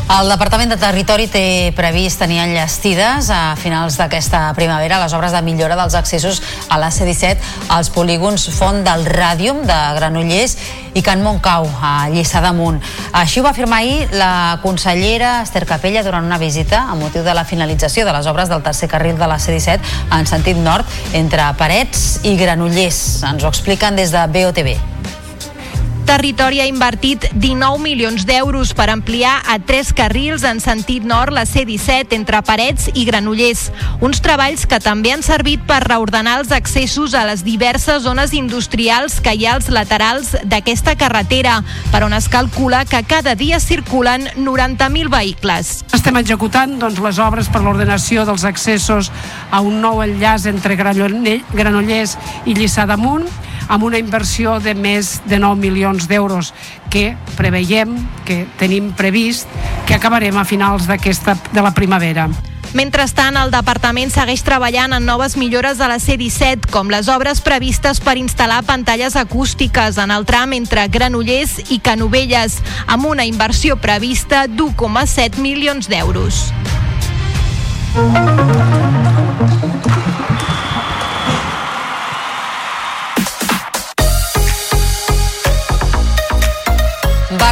[0.08, 5.42] El Departament de Territori té previst tenir enllestides a finals d'aquesta primavera les obres de
[5.44, 6.40] millora dels accessos
[6.72, 10.56] a la C-17 als polígons Font del Ràdium de Granollers
[10.96, 12.80] i Can Montcau, a Lliçà d'Amunt.
[13.20, 17.36] Així ho va afirmar ahir la consellera Esther Capella durant una visita a motiu de
[17.36, 21.52] la finalització de les obres del tercer carril de la C-17 en sentit nord entre
[21.60, 23.26] Parets i Granollers.
[23.28, 24.78] Ens ho expliquen des de BOTV.
[26.08, 31.44] Territori ha invertit 19 milions d'euros per ampliar a tres carrils en sentit nord la
[31.46, 33.66] C-17 entre Parets i Granollers.
[34.00, 39.18] Uns treballs que també han servit per reordenar els accessos a les diverses zones industrials
[39.20, 41.58] que hi ha als laterals d'aquesta carretera,
[41.92, 45.84] per on es calcula que cada dia circulen 90.000 vehicles.
[45.92, 49.12] Estem executant doncs, les obres per l'ordenació dels accessos
[49.52, 52.16] a un nou enllaç entre Granollers
[52.48, 53.28] i Lliçà d'Amunt,
[53.68, 56.54] amb una inversió de més de 9 milions d'euros
[56.90, 59.48] que preveiem, que tenim previst,
[59.88, 62.30] que acabarem a finals d'aquesta de la primavera.
[62.76, 68.02] Mentrestant, el departament segueix treballant en noves millores a la C-17, com les obres previstes
[68.04, 74.46] per instal·lar pantalles acústiques en el tram entre Granollers i Canovelles, amb una inversió prevista
[74.52, 76.52] d'1,7 milions d'euros.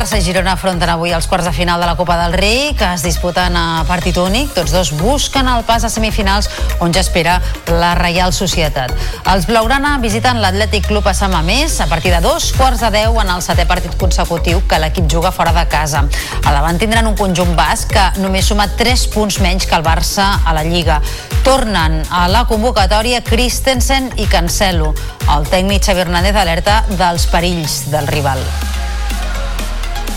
[0.05, 2.85] Barça i Girona afronten avui els quarts de final de la Copa del Rei, que
[2.93, 4.51] es disputen a partit únic.
[4.53, 6.45] Tots dos busquen el pas a semifinals,
[6.85, 7.39] on ja espera
[7.73, 8.93] la Reial Societat.
[9.33, 13.17] Els Blaugrana visiten l'Atlètic Club a Sant Mamés a partir de dos quarts de deu
[13.23, 16.05] en el setè partit consecutiu que l'equip juga fora de casa.
[16.43, 20.35] A davant tindran un conjunt basc que només suma 3 punts menys que el Barça
[20.45, 20.99] a la Lliga.
[21.41, 24.93] Tornen a la convocatòria Christensen i Cancelo.
[25.33, 28.45] El tècnic Xavi Hernández alerta dels perills del rival.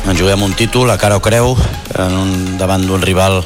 [0.07, 1.57] Ens juguem un títol a cara o creu
[1.99, 3.42] en un, davant d'un rival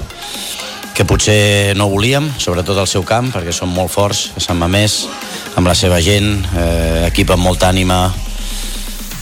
[0.92, 5.06] que potser no volíem, sobretot al seu camp, perquè són molt forts, a Sant Mamés,
[5.56, 8.04] amb la seva gent, eh, equip amb molta ànima,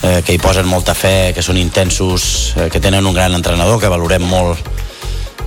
[0.03, 3.79] eh, que hi posen molta fe, que són intensos, eh, que tenen un gran entrenador,
[3.79, 4.59] que valorem molt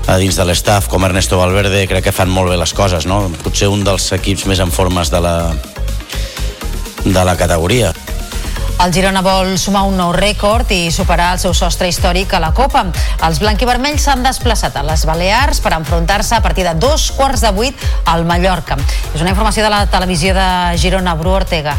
[0.06, 3.30] a dins de l'estaf, com Ernesto Valverde, crec que fan molt bé les coses, no?
[3.42, 5.36] Potser un dels equips més en formes de la,
[7.04, 7.92] de la categoria.
[8.82, 12.50] El Girona vol sumar un nou rècord i superar el seu sostre històric a la
[12.56, 12.82] Copa.
[13.24, 17.54] Els blanquivermells s'han desplaçat a les Balears per enfrontar-se a partir de dos quarts de
[17.54, 18.76] vuit al Mallorca.
[19.14, 21.78] És una informació de la televisió de Girona, Bru Ortega.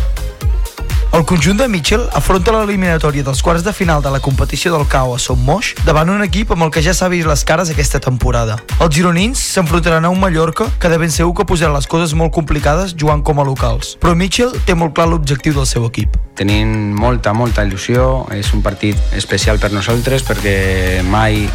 [1.16, 5.14] El conjunt de Mitchell afronta l'eliminatòria dels quarts de final de la competició del CAO
[5.16, 8.02] a Son Moix davant un equip amb el que ja s'ha vist les cares aquesta
[8.04, 8.58] temporada.
[8.84, 12.36] Els gironins s'enfrontaran a un Mallorca que de ben segur que posarà les coses molt
[12.36, 13.94] complicades jugant com a locals.
[14.04, 16.20] Però Mitchell té molt clar l'objectiu del seu equip.
[16.36, 18.26] Tenim molta, molta il·lusió.
[18.36, 21.46] És un partit especial per nosaltres perquè mai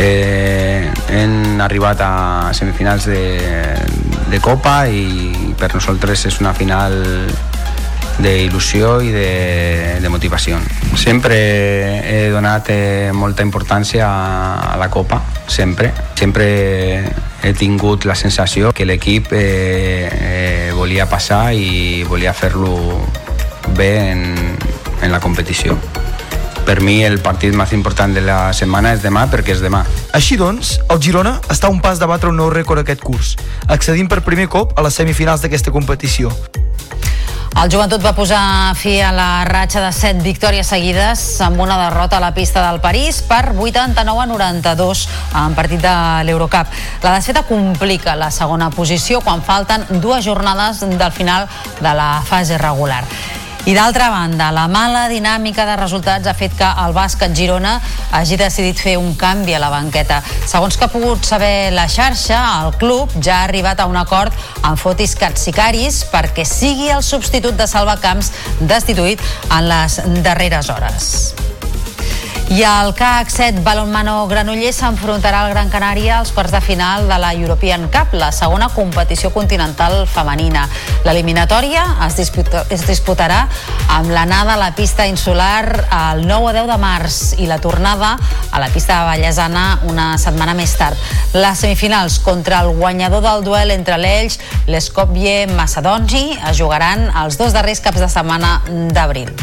[0.00, 0.88] eh,
[1.20, 2.12] hem arribat a
[2.56, 3.22] semifinals de,
[4.32, 6.96] de Copa i per nosaltres és una final
[8.18, 10.58] d'il·lusió i de, de motivació.
[10.98, 11.36] Sempre
[12.02, 15.92] he donat eh, molta importància a, la Copa, sempre.
[16.18, 16.48] Sempre
[17.42, 22.74] he tingut la sensació que l'equip eh, eh, volia passar i volia fer-lo
[23.76, 24.24] bé en,
[25.00, 25.78] en la competició.
[26.66, 29.80] Per mi el partit més important de la setmana és demà perquè és demà.
[30.14, 33.32] Així doncs, el Girona està un pas de batre un nou rècord aquest curs,
[33.66, 36.30] accedint per primer cop a les semifinals d'aquesta competició.
[37.58, 42.20] El joventut va posar fi a la ratxa de 7 victòries seguides amb una derrota
[42.20, 45.02] a la pista del París per 89 a 92
[45.42, 45.96] en partit de
[46.30, 46.70] l'Eurocup.
[47.02, 51.48] La desfeta complica la segona posició quan falten dues jornades del final
[51.80, 53.02] de la fase regular.
[53.70, 57.76] I d'altra banda, la mala dinàmica de resultats ha fet que el bàsquet Girona
[58.18, 60.16] hagi decidit fer un canvi a la banqueta.
[60.50, 64.34] Segons que ha pogut saber la xarxa, el club ja ha arribat a un acord
[64.64, 71.14] amb Fotis Katsikaris perquè sigui el substitut de Salvacamps destituït en les darreres hores.
[72.50, 77.18] I el CAC 7 Balonmano Granollers s'enfrontarà al Gran Canària als quarts de final de
[77.22, 80.64] la European Cup, la segona competició continental femenina.
[81.06, 83.44] L'eliminatòria es, disputa, es disputarà
[83.94, 88.16] amb l'anada a la pista insular el 9 o 10 de març i la tornada
[88.50, 90.98] a la pista de Vallesana una setmana més tard.
[91.38, 97.38] Les semifinals contra el guanyador del duel entre l'Elx i l'Eskopje Macedonji es jugaran els
[97.38, 98.56] dos darrers caps de setmana
[98.90, 99.36] d'abril.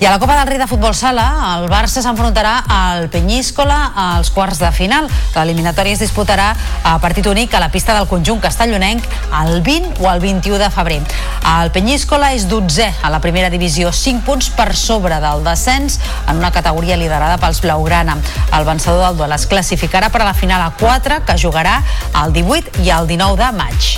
[0.00, 4.28] I a la Copa del Rei de Futbol Sala, el Barça s'enfrontarà al Penyíscola als
[4.30, 5.08] quarts de final.
[5.34, 6.52] L'eliminatòria es disputarà
[6.86, 9.02] a partit únic a la pista del conjunt castellonenc
[9.40, 11.00] el 20 o el 21 de febrer.
[11.50, 16.38] El Penyíscola és 12 a la primera divisió, 5 punts per sobre del descens en
[16.38, 18.20] una categoria liderada pels Blaugrana.
[18.54, 21.80] El vencedor del duel es classificarà per a la final a 4 que jugarà
[22.22, 23.92] el 18 i el 19 de maig.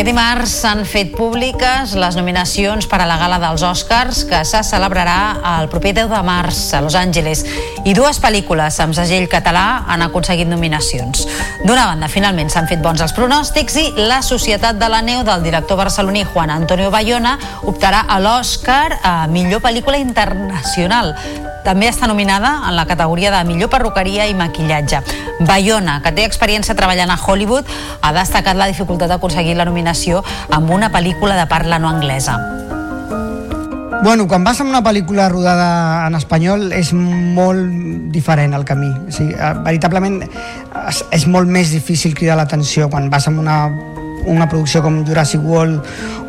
[0.00, 4.62] Aquest dimarts s'han fet públiques les nominacions per a la gala dels Oscars que se
[4.64, 5.18] celebrarà
[5.58, 7.42] el proper 10 de març a Los Angeles
[7.84, 11.26] i dues pel·lícules amb segell català han aconseguit nominacions.
[11.66, 15.44] D'una banda, finalment s'han fet bons els pronòstics i La Societat de la Neu del
[15.44, 17.36] director barceloní Juan Antonio Bayona
[17.68, 21.12] optarà a l'Oscar a millor pel·lícula internacional.
[21.60, 25.02] També està nominada en la categoria de millor perruqueria i maquillatge.
[25.44, 27.68] Bayona, que té experiència treballant a Hollywood,
[28.00, 29.89] ha destacat la dificultat d'aconseguir la nominació
[30.50, 32.38] amb una pel·lícula de parla no anglesa.
[34.02, 38.88] Bueno, quan vas amb una pel·lícula rodada en espanyol és molt diferent el camí.
[38.88, 43.58] O sigui, eh, veritablement és, és molt més difícil cridar l'atenció quan vas amb una
[44.26, 45.80] una producció com Jurassic World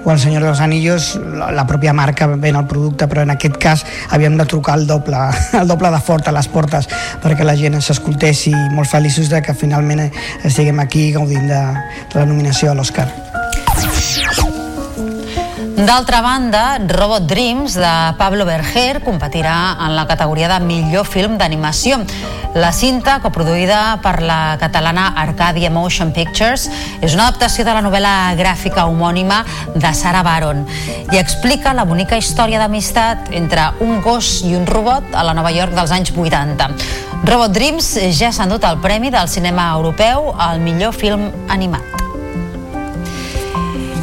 [0.05, 3.57] o El Senyor dels Anillos, la, la pròpia marca ven el producte, però en aquest
[3.61, 5.17] cas havíem de trucar el doble,
[5.61, 6.89] el doble de fort a les portes
[7.21, 10.07] perquè la gent s'escoltés i molt feliços de que finalment
[10.43, 11.61] estiguem aquí gaudint de,
[12.13, 13.09] de la nominació a l'Oscar.
[15.81, 21.97] D'altra banda, Robot Dreams de Pablo Berger competirà en la categoria de millor film d'animació.
[22.53, 26.67] La cinta, coproduïda per la catalana Arcadia Motion Pictures,
[27.01, 29.41] és una adaptació de la novel·la gràfica homònima
[29.73, 30.65] de Sarah Baron
[31.11, 35.51] i explica la bonica història d'amistat entre un gos i un robot a la Nova
[35.55, 36.69] York dels anys 80.
[37.25, 42.00] Robot Dreams ja s'ha endut el premi del cinema europeu al millor film animat.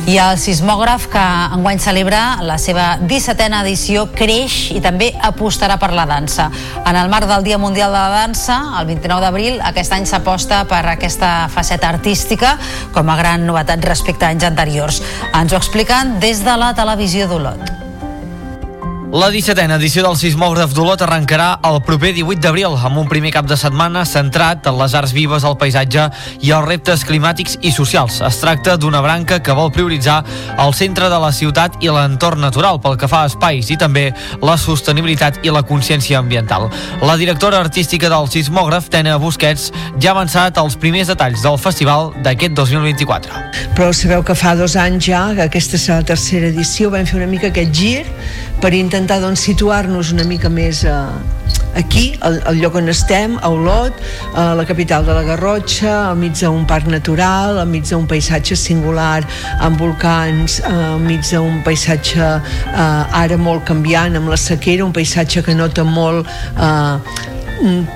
[0.08, 5.90] I el sismògraf que enguany celebra la seva 17a edició creix i també apostarà per
[5.92, 6.46] la dansa.
[6.80, 10.62] En el marc del Dia Mundial de la Dansa, el 29 d'abril, aquest any s'aposta
[10.70, 12.54] per aquesta faceta artística
[12.96, 15.02] com a gran novetat respecte a anys anteriors.
[15.34, 17.87] Ens ho expliquen des de la televisió d'Olot.
[19.08, 23.46] La 17a edició del Sismògraf d'Olot arrencarà el proper 18 d'abril amb un primer cap
[23.48, 26.02] de setmana centrat en les arts vives, el paisatge
[26.44, 28.18] i els reptes climàtics i socials.
[28.20, 30.18] Es tracta d'una branca que vol prioritzar
[30.60, 34.10] el centre de la ciutat i l'entorn natural pel que fa a espais i també
[34.44, 36.68] la sostenibilitat i la consciència ambiental.
[37.00, 42.12] La directora artística del Sismògraf, Tena Busquets, ja ha avançat els primers detalls del festival
[42.20, 43.40] d'aquest 2024.
[43.72, 47.22] Però sabeu que fa dos anys ja, que aquesta serà la tercera edició, vam fer
[47.22, 48.04] una mica aquest gir
[48.62, 50.94] per intentar doncs, situar-nos una mica més eh,
[51.78, 53.94] aquí, al, al lloc on estem, a Olot,
[54.34, 58.58] a la capital de la Garrotxa, al mig d'un parc natural, al mig d'un paisatge
[58.58, 59.22] singular
[59.64, 64.94] amb volcans, eh, al mig d'un paisatge eh, ara molt canviant amb la sequera, un
[64.96, 66.26] paisatge que nota molt
[66.58, 67.36] eh,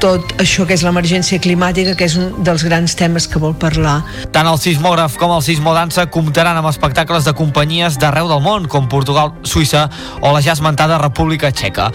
[0.02, 4.00] tot això que és l'emergència climàtica, que és un dels grans temes que vol parlar.
[4.34, 8.90] Tant el sismògraf com el sismodansa comptaran amb espectacles de companyies d'arreu del món, com
[8.90, 9.88] Portugal, Suïssa
[10.20, 11.90] o la ja esmentada República Txeca.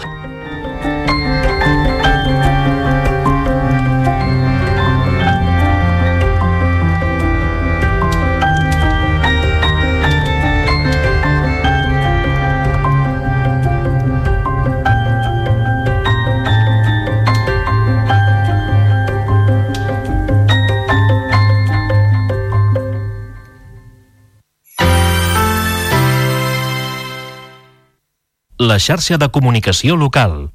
[28.68, 30.50] La xarxa de comunicació local.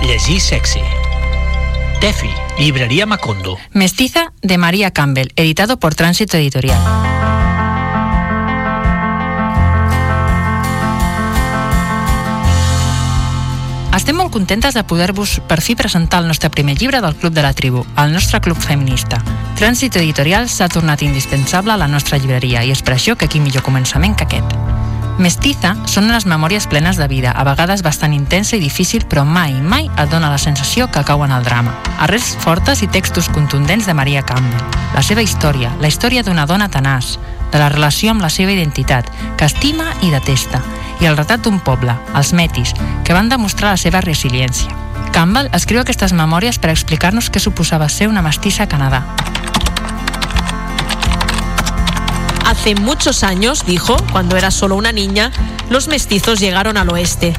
[0.00, 0.80] Llegir sexy.
[2.00, 3.56] Tefi, Librería Macondo.
[3.72, 6.78] Mestiza de María Campbell, editado por Tránsito Editorial.
[13.96, 17.42] Estem molt contentes de poder-vos per fi presentar el nostre primer llibre del Club de
[17.42, 19.22] la Tribu, el nostre club feminista.
[19.56, 23.40] Trànsit Editorial s'ha tornat indispensable a la nostra llibreria i és per això que aquí
[23.40, 24.69] millor començament que aquest.
[25.20, 29.52] Mestiza són unes memòries plenes de vida, a vegades bastant intensa i difícil, però mai,
[29.60, 31.74] mai et dona la sensació que cau en el drama.
[32.00, 34.64] Arrels fortes i textos contundents de Maria Campbell.
[34.94, 37.18] La seva història, la història d'una dona tenaç,
[37.52, 40.62] de la relació amb la seva identitat, que estima i detesta,
[41.04, 42.72] i el retrat d'un poble, els metis,
[43.04, 44.72] que van demostrar la seva resiliència.
[45.12, 49.04] Campbell escriu aquestes memòries per explicar-nos què suposava ser una mestissa a Canadà,
[52.60, 55.32] Hace muchos años, dijo, cuando era solo una niña,
[55.70, 57.32] los mestizos llegaron al oeste.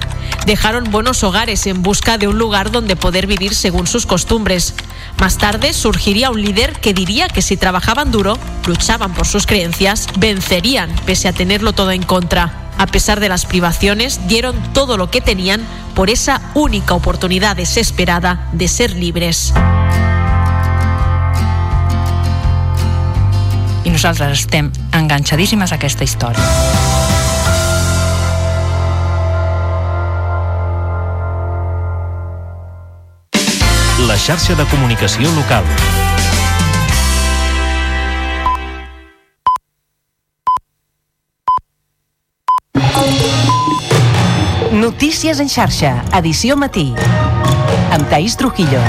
[0.48, 4.74] Dejaron buenos hogares en busca de un lugar donde poder vivir según sus costumbres.
[5.20, 10.08] Más tarde surgiría un líder que diría que si trabajaban duro, luchaban por sus creencias,
[10.18, 12.72] vencerían pese a tenerlo todo en contra.
[12.80, 15.62] A pesar de las privaciones, dieron todo lo que tenían
[15.94, 19.54] por esa única oportunidad desesperada de ser libres.
[23.92, 26.40] I nosaltres estem enganxadíssimes a aquesta història.
[34.08, 35.68] La xarxa de comunicació local.
[44.72, 46.94] Notícies en xarxa, edició matí.
[47.92, 48.80] Amb Taís Trujillo.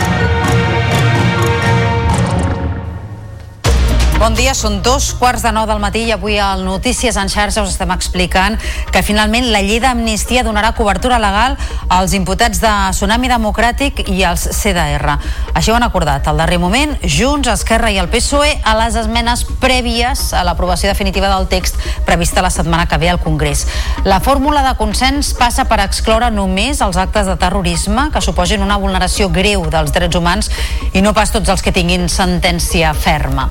[4.23, 7.65] Bon dia, són dos quarts de nou del matí i avui al Notícies en xarxa
[7.65, 8.55] us estem explicant
[8.95, 11.57] que finalment la llei d'amnistia donarà cobertura legal
[11.91, 15.17] als imputats de Tsunami Democràtic i als CDR.
[15.59, 19.43] Això ho han acordat al darrer moment Junts, Esquerra i el PSOE a les esmenes
[19.59, 23.67] prèvies a l'aprovació definitiva del text prevista la setmana que ve al Congrés.
[24.07, 28.79] La fórmula de consens passa per excloure només els actes de terrorisme que suposin una
[28.79, 30.55] vulneració greu dels drets humans
[30.93, 33.51] i no pas tots els que tinguin sentència ferma.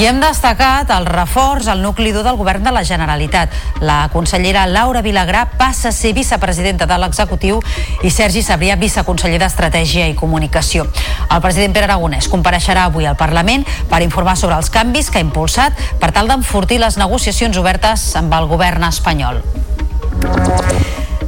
[0.00, 3.52] I hem destacat el reforç al nucli dur del govern de la Generalitat.
[3.84, 7.58] La consellera Laura Vilagrà passa a ser vicepresidenta de l'executiu
[8.06, 10.86] i Sergi Sabrià viceconseller d'Estratègia i Comunicació.
[11.28, 15.26] El president Pere Aragonès compareixerà avui al Parlament per informar sobre els canvis que ha
[15.26, 19.42] impulsat per tal d'enfortir les negociacions obertes amb el govern espanyol.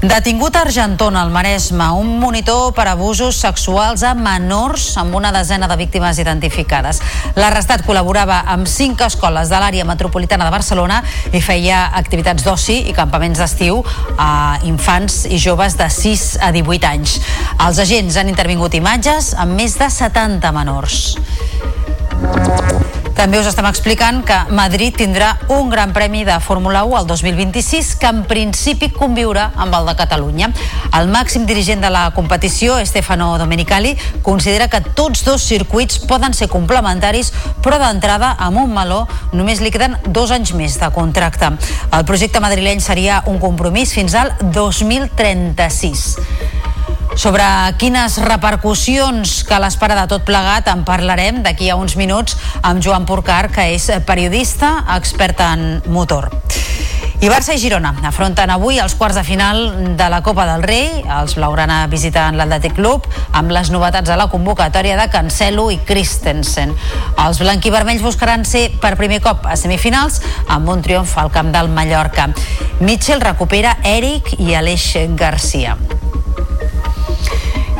[0.02, 5.68] Detingut a Argentona, al Maresme, un monitor per abusos sexuals a menors amb una desena
[5.70, 6.98] de víctimes identificades.
[7.38, 10.98] L'arrestat col·laborava amb cinc escoles de l'àrea metropolitana de Barcelona
[11.30, 13.78] i feia activitats d'oci i campaments d'estiu
[14.18, 17.20] a infants i joves de 6 a 18 anys.
[17.62, 20.98] Els agents han intervingut imatges amb més de 70 menors.
[23.16, 27.90] També us estem explicant que Madrid tindrà un gran premi de Fórmula 1 al 2026
[28.00, 30.48] que en principi conviurà amb el de Catalunya.
[30.96, 33.92] El màxim dirigent de la competició, Stefano Domenicali,
[34.22, 37.32] considera que tots dos circuits poden ser complementaris,
[37.62, 41.52] però d'entrada, amb un meló, només li queden dos anys més de contracte.
[41.92, 46.16] El projecte madrileny seria un compromís fins al 2036.
[47.16, 47.44] Sobre
[47.76, 53.04] quines repercussions que l'espera de tot plegat en parlarem d'aquí a uns minuts amb Joan
[53.06, 56.30] Porcar, que és periodista, expert en motor.
[57.22, 59.60] I Barça i Girona afronten avui els quarts de final
[59.94, 61.04] de la Copa del Rei.
[61.04, 63.06] Els blaugrana visiten l'Atlètic Club
[63.38, 66.74] amb les novetats a la convocatòria de Cancelo i Christensen.
[67.22, 71.70] Els blanquivermells buscaran ser per primer cop a semifinals amb un triomf al camp del
[71.70, 72.32] Mallorca.
[72.80, 75.76] Mitchell recupera Eric i Aleix Garcia.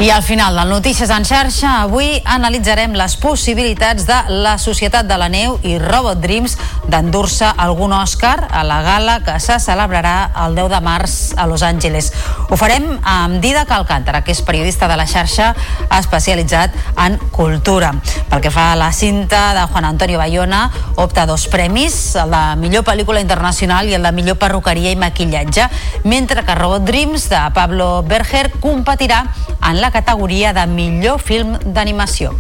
[0.03, 5.15] I al final del Notícies en xarxa, avui analitzarem les possibilitats de la Societat de
[5.15, 6.57] la Neu i Robot Dreams
[6.91, 11.63] d'endur-se algun Òscar a la gala que se celebrarà el 10 de març a Los
[11.63, 12.11] Angeles.
[12.51, 15.53] Ho farem amb Dida Calcàntara, que és periodista de la xarxa
[16.01, 17.93] especialitzat en cultura.
[18.33, 20.65] Pel que fa a la cinta de Juan Antonio Bayona,
[20.97, 25.71] opta dos premis, el de millor pel·lícula internacional i el de millor perruqueria i maquillatge,
[26.11, 29.23] mentre que Robot Dreams de Pablo Berger competirà
[29.63, 32.33] en la categoria de millor film d'animació.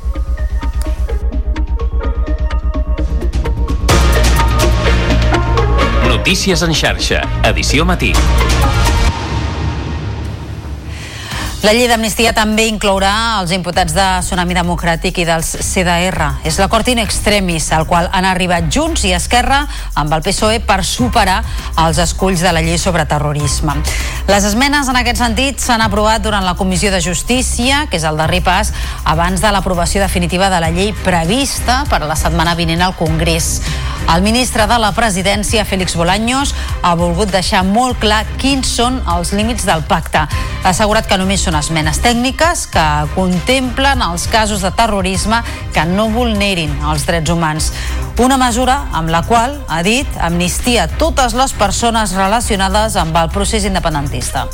[6.08, 7.22] Notícies en xarxa,
[7.52, 8.12] edició matí.
[11.62, 16.26] La llei d'amnistia també inclourà els imputats de Tsunami Democràtic i dels CDR.
[16.42, 19.60] És l'acord in extremis al qual han arribat Junts i Esquerra
[19.94, 21.38] amb el PSOE per superar
[21.84, 23.76] els esculls de la llei sobre terrorisme.
[24.26, 28.18] Les esmenes en aquest sentit s'han aprovat durant la Comissió de Justícia, que és el
[28.18, 28.74] darrer pas
[29.06, 33.60] abans de l'aprovació definitiva de la llei prevista per a la setmana vinent al Congrés.
[34.10, 39.32] El ministre de la Presidència, Félix Bolaños, ha volgut deixar molt clar quins són els
[39.32, 40.26] límits del pacte.
[40.26, 45.40] Ha assegurat que només són esmenes tècniques que contemplen els casos de terrorisme
[45.72, 47.72] que no vulnerin els drets humans.
[48.20, 53.64] Una mesura amb la qual, ha dit, amnistia totes les persones relacionades amb el procés
[53.64, 54.48] independentista.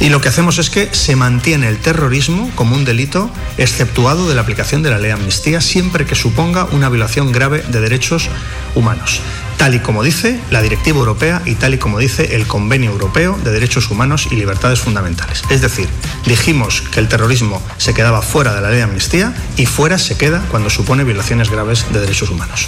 [0.00, 4.34] Y lo que hacemos es que se mantiene el terrorismo como un delito exceptuado de
[4.34, 8.28] la aplicación de la ley amnistía siempre que suponga una violación grave de derechos
[8.74, 9.20] humanos,
[9.58, 13.38] tal y como dice la Directiva Europea y tal y como dice el Convenio Europeo
[13.44, 15.42] de Derechos Humanos y Libertades Fundamentales.
[15.50, 15.88] Es decir,
[16.26, 20.16] dijimos que el terrorismo se quedaba fuera de la ley de amnistía y fuera se
[20.16, 22.66] queda cuando supone violaciones graves de derechos humanos.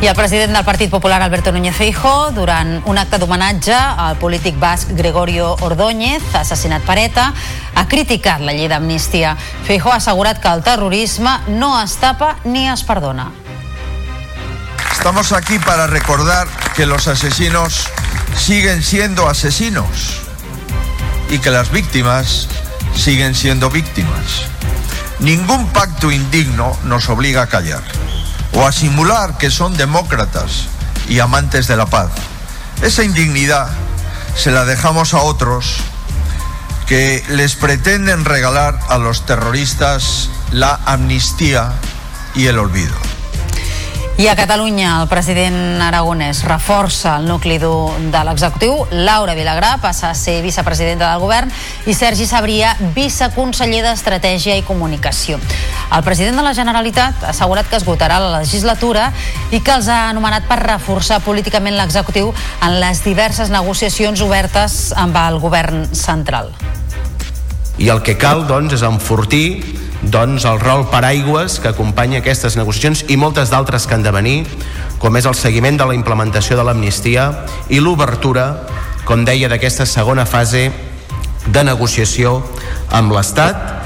[0.00, 4.54] I el president del Partit Popular, Alberto Núñez Feijo, durant un acte d'homenatge al polític
[4.54, 7.24] basc Gregorio Ordóñez, assassinat per ETA,
[7.74, 9.32] ha criticat la llei d'amnistia.
[9.66, 13.32] Feijo ha assegurat que el terrorisme no es tapa ni es perdona.
[14.92, 16.46] Estamos aquí para recordar
[16.76, 17.88] que los asesinos
[18.36, 20.22] siguen siendo asesinos
[21.28, 22.46] y que las víctimas
[22.94, 24.46] siguen siendo víctimas.
[25.18, 27.82] Ningún pacto indigno nos obliga a callar
[28.52, 30.66] o a simular que son demócratas
[31.08, 32.10] y amantes de la paz.
[32.82, 33.68] Esa indignidad
[34.36, 35.76] se la dejamos a otros
[36.86, 41.72] que les pretenden regalar a los terroristas la amnistía
[42.34, 42.94] y el olvido.
[44.18, 50.08] I a Catalunya el president Aragonès reforça el nucli dur de l'executiu, Laura Vilagrà passa
[50.10, 51.52] a ser vicepresidenta del govern
[51.86, 55.38] i Sergi Sabria viceconseller d'Estratègia i Comunicació.
[55.94, 59.12] El president de la Generalitat ha assegurat que esgotarà la legislatura
[59.54, 65.14] i que els ha anomenat per reforçar políticament l'executiu en les diverses negociacions obertes amb
[65.28, 66.50] el govern central.
[67.78, 69.62] I el que cal, doncs, és enfortir
[70.02, 74.36] doncs, el rol paraigües que acompanya aquestes negociacions i moltes d'altres que han de venir,
[74.98, 77.30] com és el seguiment de la implementació de l'amnistia
[77.68, 78.66] i l'obertura,
[79.08, 80.68] com deia, d'aquesta segona fase
[81.48, 82.42] de negociació
[82.92, 83.77] amb l'Estat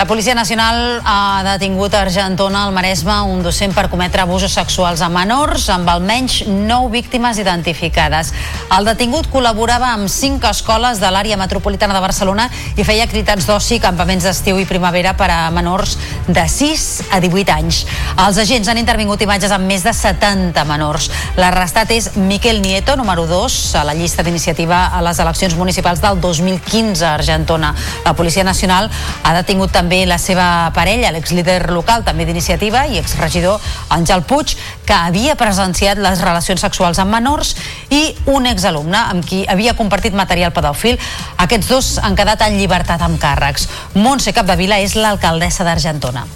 [0.00, 5.02] La Policia Nacional ha detingut a Argentona, al Maresme, un docent per cometre abusos sexuals
[5.04, 8.30] a menors, amb almenys 9 víctimes identificades.
[8.72, 12.46] El detingut col·laborava amb 5 escoles de l'àrea metropolitana de Barcelona
[12.80, 17.52] i feia activitats d'oci, campaments d'estiu i primavera per a menors de 6 a 18
[17.58, 17.82] anys.
[18.24, 21.10] Els agents han intervingut imatges amb més de 70 menors.
[21.36, 26.24] L'arrestat és Miquel Nieto, número 2, a la llista d'iniciativa a les eleccions municipals del
[26.24, 27.74] 2015 a Argentona.
[28.08, 28.88] La Policia Nacional
[29.28, 33.58] ha detingut també també la seva parella, l'exlíder local, també d'iniciativa i exregidor
[33.90, 34.52] Àngel Puig,
[34.86, 37.56] que havia presenciat les relacions sexuals amb menors
[37.90, 40.94] i un exalumne amb qui havia compartit material pedòfil.
[41.42, 43.66] Aquests dos han quedat en llibertat amb càrrecs.
[43.98, 46.28] Montse Capdevila és l'alcaldessa d'Argentona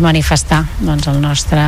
[0.00, 1.62] manifestar doncs, el nostre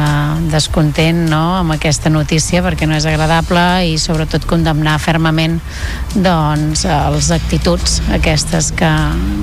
[0.52, 5.58] descontent no, amb aquesta notícia perquè no és agradable i sobretot condemnar fermament
[6.14, 8.90] doncs, les actituds aquestes que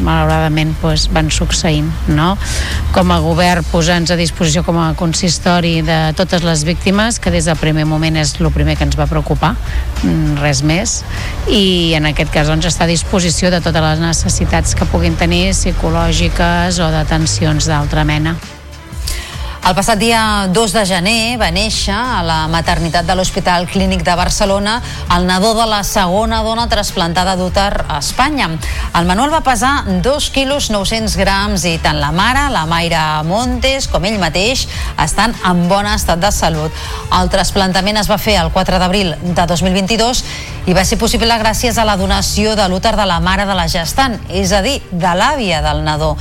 [0.05, 1.89] malauradament doncs, van succeint.
[2.09, 2.33] No?
[2.95, 7.49] Com a govern posar-nos a disposició com a consistori de totes les víctimes que des
[7.49, 9.55] del primer moment és el primer que ens va preocupar,
[10.03, 10.99] mm, res més
[11.47, 15.49] i en aquest cas doncs, està a disposició de totes les necessitats que puguin tenir
[15.53, 18.37] psicològiques o d'atencions d'altra mena.
[19.68, 24.16] El passat dia 2 de gener va néixer a la maternitat de l'Hospital Clínic de
[24.18, 24.80] Barcelona
[25.14, 28.47] el nadó de la segona dona trasplantada d'úter a Espanya.
[28.97, 33.89] El Manuel va pesar 2 quilos 900 grams i tant la mare, la Mayra Montes,
[33.91, 34.66] com ell mateix,
[34.97, 36.74] estan en bon estat de salut.
[37.20, 40.24] El trasplantament es va fer el 4 d'abril de 2022
[40.66, 43.70] i va ser possible gràcies a la donació de l'úter de la mare de la
[43.70, 46.16] gestant, és a dir, de l'àvia del nadó.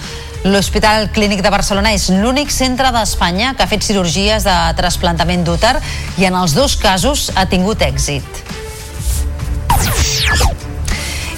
[0.45, 5.74] L'Hospital Clínic de Barcelona és l'únic centre d'Espanya que ha fet cirurgies de trasplantament d'úter
[6.22, 8.45] i en els dos casos ha tingut èxit.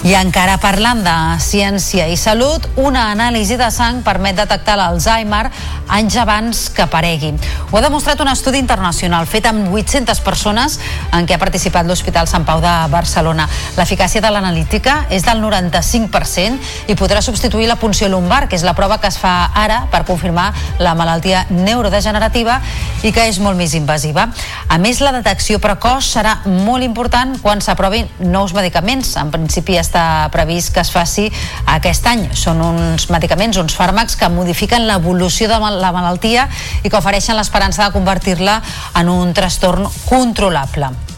[0.00, 5.50] I encara parlant de ciència i salut, una anàlisi de sang permet detectar l'Alzheimer
[5.92, 7.34] anys abans que aparegui.
[7.68, 10.78] Ho ha demostrat un estudi internacional fet amb 800 persones
[11.12, 13.44] en què ha participat l'Hospital Sant Pau de Barcelona.
[13.76, 18.74] L'eficàcia de l'analítica és del 95% i podrà substituir la punció lumbar, que és la
[18.78, 20.48] prova que es fa ara per confirmar
[20.80, 22.56] la malaltia neurodegenerativa
[23.04, 24.30] i que és molt més invasiva.
[24.70, 29.16] A més, la detecció precoç serà molt important quan s'aprovin nous medicaments.
[29.20, 31.26] En principi està previst que es faci
[31.74, 32.28] aquest any.
[32.38, 36.48] Són uns medicaments, uns fàrmacs que modifiquen l'evolució de la malaltia
[36.84, 38.60] i que ofereixen l'esperança de convertir-la
[39.02, 41.09] en un trastorn controlable.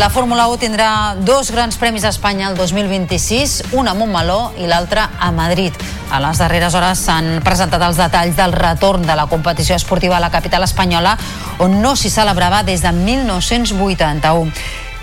[0.00, 4.64] La Fórmula 1 tindrà dos grans premis a Espanya el 2026, un a Montmeló i
[4.64, 5.74] l'altre a Madrid.
[6.08, 10.20] A les darreres hores s'han presentat els detalls del retorn de la competició esportiva a
[10.24, 11.18] la capital espanyola,
[11.60, 14.54] on no s'hi celebrava des de 1981.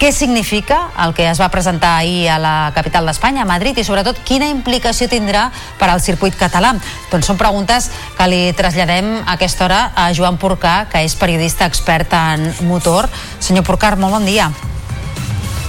[0.01, 3.85] Què significa el que es va presentar ahir a la capital d'Espanya, a Madrid, i
[3.85, 6.71] sobretot quina implicació tindrà per al circuit català?
[7.11, 11.69] Doncs són preguntes que li traslladem a aquesta hora a Joan Porcar, que és periodista
[11.69, 13.05] expert en motor.
[13.37, 14.49] Senyor Porcar, molt bon dia.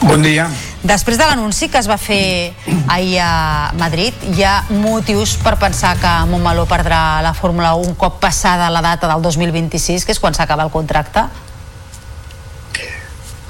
[0.00, 0.46] Bon dia.
[0.86, 2.54] Després de l'anunci que es va fer
[2.86, 7.96] ahir a Madrid, hi ha motius per pensar que Montmeló perdrà la Fórmula 1 un
[7.98, 11.24] cop passada la data del 2026, que és quan s'acaba el contracte?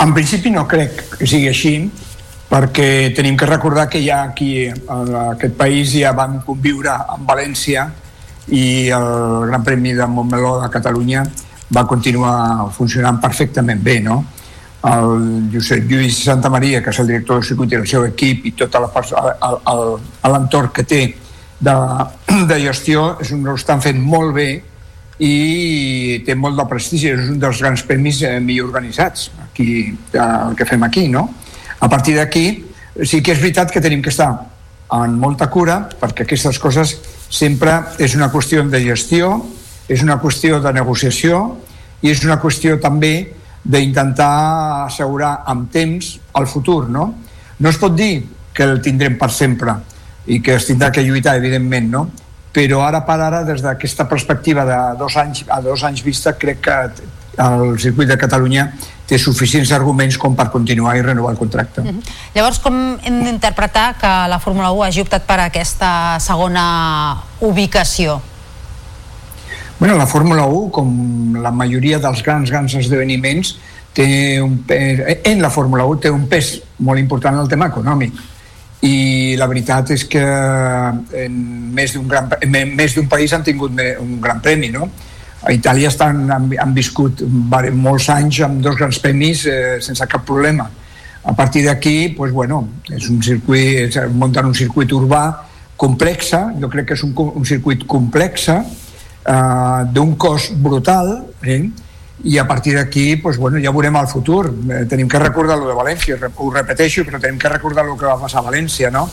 [0.01, 1.75] En principi no crec que sigui així,
[2.49, 7.91] perquè tenim que recordar que ja aquí, en aquest país, ja vam conviure amb València
[8.49, 11.27] i el Gran Premi de Montmeló de Catalunya
[11.77, 14.23] va continuar funcionant perfectament bé, no?
[14.87, 18.47] El Josep Lluís Santa Maria, que és el director del circuit i el seu equip
[18.47, 21.03] i tot l'entorn que té
[21.59, 21.75] de,
[22.51, 24.49] de gestió, és un, ho estan fent molt bé
[25.19, 30.55] i té molt de prestigi, és un dels grans premis eh, millor organitzats aquí, el
[30.55, 31.27] que fem aquí, no?
[31.81, 32.47] A partir d'aquí,
[33.03, 34.31] sí que és veritat que tenim que estar
[34.95, 36.95] en molta cura perquè aquestes coses
[37.29, 39.35] sempre és una qüestió de gestió,
[39.89, 41.59] és una qüestió de negociació
[42.03, 47.15] i és una qüestió també d'intentar assegurar amb temps el futur, no?
[47.59, 49.75] No es pot dir que el tindrem per sempre
[50.27, 52.09] i que es tindrà que lluitar, evidentment, no?
[52.53, 56.61] Però ara per ara, des d'aquesta perspectiva de dos anys a dos anys vista, crec
[56.65, 56.79] que
[57.39, 58.73] el circuit de Catalunya
[59.09, 61.81] té suficients arguments com per continuar i renovar el contracte.
[61.81, 62.03] Mm -hmm.
[62.35, 68.21] Llavors, com hem d'interpretar que la Fórmula 1 hagi optat per aquesta segona ubicació?
[69.79, 70.89] Bueno, la Fórmula 1, com
[71.39, 73.53] la majoria dels grans, grans esdeveniments,
[73.95, 77.69] té un pes, en la Fórmula 1 té un pes molt important en el tema
[77.71, 78.17] econòmic
[78.87, 80.25] i la veritat és que
[81.23, 81.37] en
[81.75, 84.89] més d'un gran, més d'un país han tingut un gran premi, no?
[85.47, 90.27] A Itàlia estan, han, han viscut molts anys amb dos grans premis eh, sense cap
[90.27, 90.67] problema.
[91.23, 95.23] A partir d'aquí, pues, bueno, és un circuit, és muntar un circuit urbà
[95.79, 98.65] complexa, jo crec que és un, un circuit complexa,
[99.29, 101.13] eh, d'un cost brutal,
[101.43, 101.63] eh?
[102.25, 104.49] i a partir d'aquí pues, bueno, ja veurem el futur.
[104.71, 108.09] Eh, tenim que recordar lo de València, ho repeteixo, però tenim que recordar el que
[108.09, 109.09] va passar a València, no?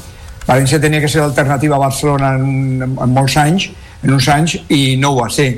[0.45, 3.70] València tenia que ser l'alternativa a Barcelona en, en molts anys,
[4.03, 5.51] en uns anys, i no ho va ser.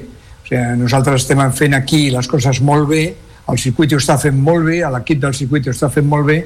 [0.44, 3.04] O sigui, nosaltres estem fent aquí les coses molt bé,
[3.48, 6.42] el circuit ho està fent molt bé, l'equip del circuit ho està fent molt bé,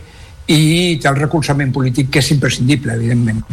[0.49, 3.43] i té el recolzament polític que és imprescindible, evidentment.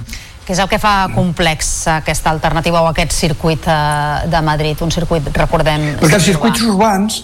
[0.49, 4.81] Què és el que fa complex aquesta alternativa o aquest circuit eh, de Madrid?
[4.81, 5.83] Un circuit, recordem...
[6.01, 7.19] Perquè els circuits urbans,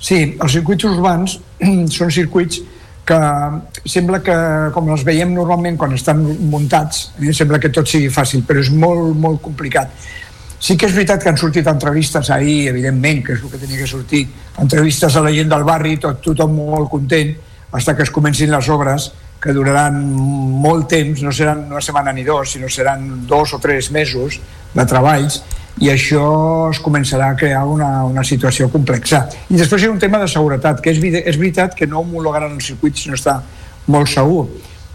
[0.00, 1.34] sí, els circuits urbans
[1.98, 2.62] són circuits
[3.04, 3.20] que
[3.84, 4.38] sembla que,
[4.72, 8.72] com els veiem normalment quan estan muntats, eh, sembla que tot sigui fàcil, però és
[8.72, 9.92] molt, molt complicat.
[10.56, 13.84] Sí que és veritat que han sortit entrevistes ahir, evidentment, que és el que tenia
[13.84, 14.24] que sortir,
[14.64, 17.36] entrevistes a la gent del barri, tot, tothom molt content,
[17.74, 19.96] fins que es comencin les obres, que duraran
[20.60, 24.38] molt temps, no seran una setmana ni dos, sinó seran dos o tres mesos
[24.74, 25.40] de treballs,
[25.80, 26.24] i això
[26.68, 29.22] es començarà a crear una, una situació complexa.
[29.48, 32.52] I després hi ha un tema de seguretat, que és, és veritat que no homologaran
[32.52, 33.38] el circuit si no està
[33.88, 34.44] molt segur,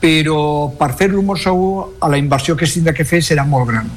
[0.02, 0.40] però
[0.78, 3.90] per fer-lo molt segur, la inversió que es tindrà que fer serà molt gran.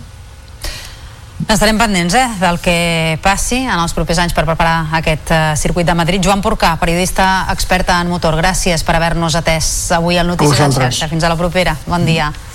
[1.49, 5.89] Estarem pendents eh, del que passi en els propers anys per preparar aquest uh, circuit
[5.89, 6.21] de Madrid.
[6.21, 11.09] Joan Porcà, periodista experta en motor, gràcies per haver-nos atès avui al Notícies en xarxa.
[11.09, 11.73] Fins a la propera.
[11.89, 12.29] Bon dia.
[12.29, 12.48] Mm.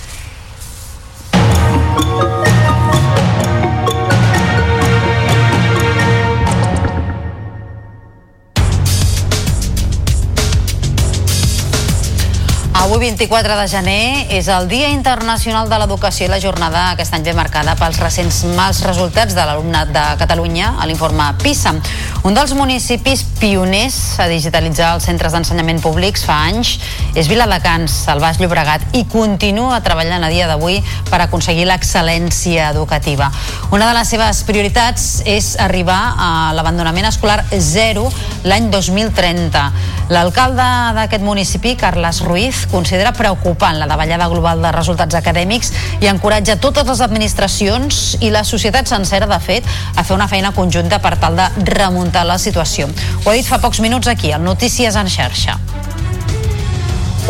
[12.93, 17.23] Avui 24 de gener és el Dia Internacional de l'Educació i la jornada aquest any
[17.25, 21.73] ve marcada pels recents mals resultats de l'alumnat de Catalunya a l'informe PISA.
[22.21, 26.75] Un dels municipis pioners a digitalitzar els centres d'ensenyament públics fa anys
[27.17, 30.77] és Viladecans, al Baix Llobregat, i continua treballant a dia d'avui
[31.09, 33.31] per aconseguir l'excel·lència educativa.
[33.73, 38.05] Una de les seves prioritats és arribar a l'abandonament escolar zero
[38.45, 39.65] l'any 2030.
[40.13, 45.71] L'alcalde d'aquest municipi, Carles Ruiz, considera preocupant la davallada global de resultats acadèmics
[46.03, 50.51] i encoratja totes les administracions i la societat sencera, de fet, a fer una feina
[50.51, 52.89] conjunta per tal de remuntar la situació.
[53.23, 55.55] Ho ha dit fa pocs minuts aquí, al Notícies en xarxa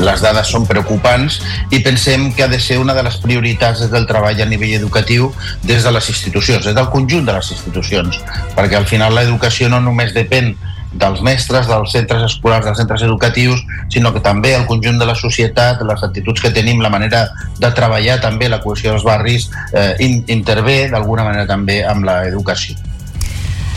[0.02, 1.36] les dades són preocupants
[1.70, 4.74] i pensem que ha de ser una de les prioritats des del treball a nivell
[4.80, 5.30] educatiu
[5.62, 8.18] des de les institucions, des del conjunt de les institucions,
[8.58, 10.56] perquè al final l'educació no només depèn
[10.94, 15.18] dels mestres, dels centres escolars, dels centres educatius, sinó que també el conjunt de la
[15.18, 17.28] societat, les actituds que tenim, la manera
[17.60, 19.96] de treballar també, la cohesió dels barris, eh,
[20.28, 22.93] intervé d'alguna manera també amb l'educació.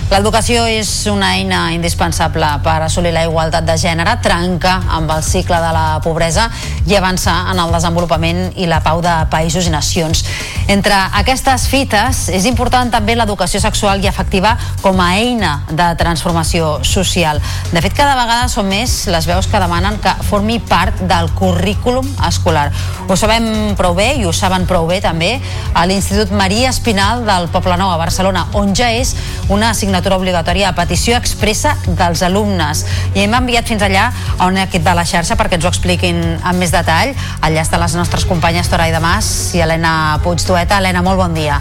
[0.07, 5.59] L'educació és una eina indispensable per assolir la igualtat de gènere, trenca amb el cicle
[5.59, 6.45] de la pobresa
[6.87, 10.23] i avançar en el desenvolupament i la pau de països i nacions.
[10.71, 14.53] Entre aquestes fites és important també l'educació sexual i afectiva
[14.83, 17.43] com a eina de transformació social.
[17.73, 22.07] De fet, cada vegada són més les veus que demanen que formi part del currículum
[22.29, 22.69] escolar.
[23.11, 25.35] Ho sabem prou bé i ho saben prou bé també
[25.75, 29.17] a l'Institut Maria Espinal del Poble Nou a Barcelona, on ja és
[29.51, 32.85] una assignatura assignatura obligatòria a petició expressa dels alumnes.
[33.15, 36.21] I hem enviat fins allà a un equip de la xarxa perquè ens ho expliquin
[36.43, 37.17] amb més detall.
[37.41, 40.83] Allà estan les nostres companyes Torai de Mas i Helena Puig Tueta.
[40.83, 41.61] Helena, molt bon dia.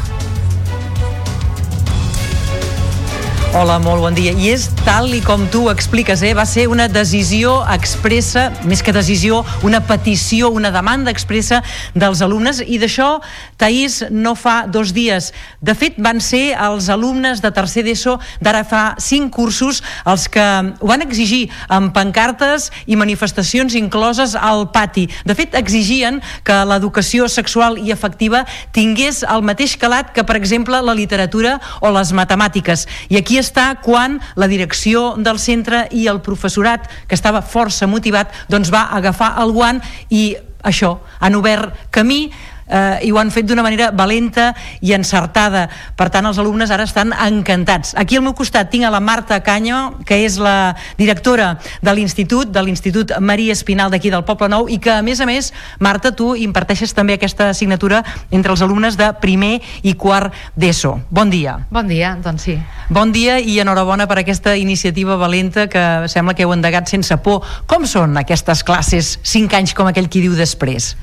[3.55, 4.33] Hola, molt bon dia.
[4.35, 6.33] I és tal i com tu expliques, eh?
[6.35, 11.61] va ser una decisió expressa, més que decisió, una petició, una demanda expressa
[11.95, 13.21] dels alumnes i d'això,
[13.55, 15.29] Taís, no fa dos dies.
[15.63, 20.43] De fet, van ser els alumnes de tercer d'ESO d'ara fa cinc cursos els que
[20.43, 25.07] ho van exigir amb pancartes i manifestacions incloses al pati.
[25.23, 28.43] De fet, exigien que l'educació sexual i afectiva
[28.75, 32.83] tingués el mateix calat que, per exemple, la literatura o les matemàtiques.
[33.07, 38.33] I aquí està quan la direcció del centre i el professorat, que estava força motivat,
[38.49, 40.33] doncs va agafar el guant i
[40.65, 42.25] això, han obert camí
[42.67, 45.67] eh, i ho han fet d'una manera valenta i encertada.
[45.97, 47.95] Per tant, els alumnes ara estan encantats.
[47.97, 52.51] Aquí al meu costat tinc a la Marta Canyo, que és la directora de l'Institut,
[52.51, 56.11] de l'Institut Maria Espinal d'aquí del Poble Nou, i que, a més a més, Marta,
[56.15, 60.95] tu imparteixes també aquesta assignatura entre els alumnes de primer i quart d'ESO.
[61.09, 61.59] Bon dia.
[61.71, 62.57] Bon dia, doncs sí.
[62.89, 67.41] Bon dia i enhorabona per aquesta iniciativa valenta que sembla que heu endegat sense por.
[67.65, 70.93] Com són aquestes classes cinc anys com aquell qui diu després?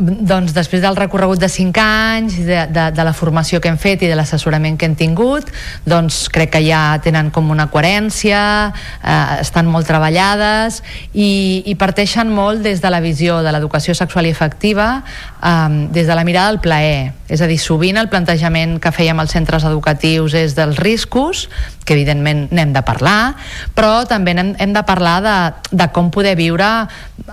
[0.00, 4.02] Doncs després del recorregut de 5 anys, de, de, de la formació que hem fet
[4.02, 5.50] i de l'assessorament que hem tingut,
[5.84, 10.80] doncs crec que ja tenen com una coherència, eh, estan molt treballades
[11.12, 15.02] i, i parteixen molt des de la visió de l'educació sexual i efectiva,
[15.42, 17.12] eh, des de la mirada del plaer.
[17.32, 21.46] És a dir, sovint el plantejament que fèiem als centres educatius és dels riscos,
[21.82, 23.32] que evidentment n'hem de parlar,
[23.74, 25.36] però també hem, hem de parlar de,
[25.72, 26.68] de com poder viure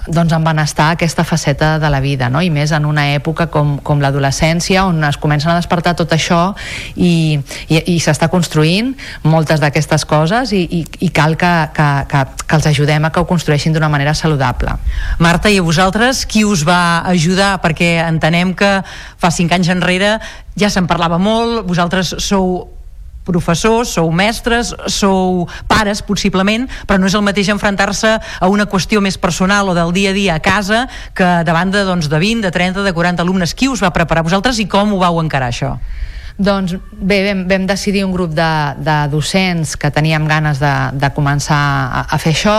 [0.08, 2.42] doncs, amb benestar aquesta faceta de la vida, no?
[2.42, 6.54] i més en una època com, com l'adolescència, on es comencen a despertar tot això
[6.96, 7.36] i,
[7.68, 8.94] i, i s'està construint
[9.28, 13.20] moltes d'aquestes coses i, i, i cal que, que, que, que els ajudem a que
[13.20, 14.78] ho construeixin d'una manera saludable.
[15.20, 17.58] Marta, i a vosaltres qui us va ajudar?
[17.60, 18.78] Perquè entenem que
[19.20, 19.89] fa cinc anys enrere
[20.60, 22.68] ja se'n parlava molt, vosaltres sou
[23.30, 29.04] professors, sou mestres, sou pares, possiblement, però no és el mateix enfrontar-se a una qüestió
[29.06, 32.42] més personal o del dia a dia a casa que davant de, doncs, de 20,
[32.48, 33.54] de 30, de 40 alumnes.
[33.54, 35.76] Qui us va preparar vosaltres i com ho vau encarar, això?
[36.40, 41.10] Doncs bé, vam, vam decidir un grup de, de docents que teníem ganes de, de
[41.12, 41.58] començar
[41.92, 42.54] a, a fer això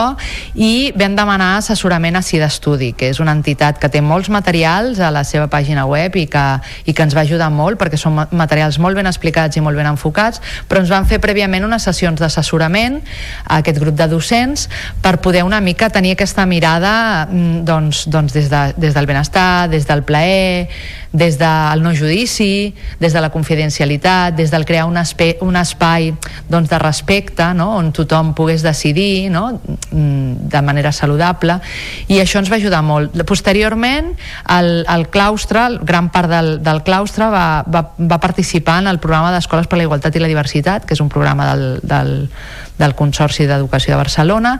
[0.53, 5.01] i vam demanar assessorament a CID Estudi, que és una entitat que té molts materials
[5.01, 6.45] a la seva pàgina web i que,
[6.85, 9.89] i que ens va ajudar molt perquè són materials molt ben explicats i molt ben
[9.89, 13.01] enfocats, però ens van fer prèviament unes sessions d'assessorament
[13.47, 14.68] a aquest grup de docents
[15.01, 19.70] per poder una mica tenir aquesta mirada mm, doncs, doncs des, de, des del benestar,
[19.72, 20.68] des del plaer,
[21.12, 26.12] des del no judici, des de la confidencialitat, des del crear un, espai, un espai
[26.48, 27.72] doncs, de respecte no?
[27.78, 29.61] on tothom pogués decidir no?
[29.90, 31.58] Mm, de manera saludable
[32.06, 33.18] i això ens va ajudar molt.
[33.26, 34.12] Posteriorment,
[34.54, 39.34] el, el claustre, gran part del, del claustre va, va, va participar en el programa
[39.34, 42.14] d'Escoles per la Igualtat i la Diversitat, que és un programa del, del,
[42.81, 44.55] del Consorci d'Educació de Barcelona,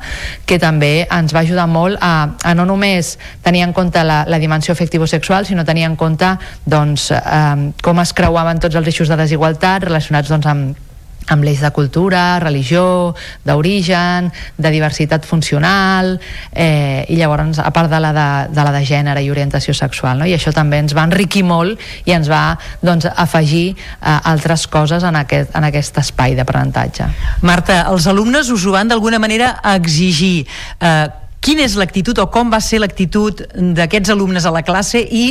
[0.47, 4.39] que també ens va ajudar molt a, a no només tenir en compte la, la
[4.43, 6.35] dimensió afectivo-sexual, sinó tenir en compte
[6.69, 10.90] doncs, eh, com es creuaven tots els eixos de desigualtat relacionats doncs, amb
[11.29, 13.15] amb l'eix de cultura, religió,
[13.45, 16.17] d'origen, de diversitat funcional,
[16.53, 20.19] eh, i llavors, a part de la de, de la de gènere i orientació sexual,
[20.19, 20.27] no?
[20.27, 25.07] i això també ens va enriquir molt i ens va doncs, afegir eh, altres coses
[25.07, 27.09] en aquest, en aquest espai d'aprenentatge.
[27.47, 30.47] Marta, els alumnes us ho van d'alguna manera exigir.
[30.81, 31.09] Eh,
[31.41, 35.23] Quina és l'actitud o com va ser l'actitud d'aquests alumnes a la classe i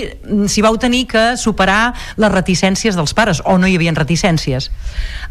[0.50, 4.72] si vau tenir que superar les reticències dels pares o no hi havia reticències?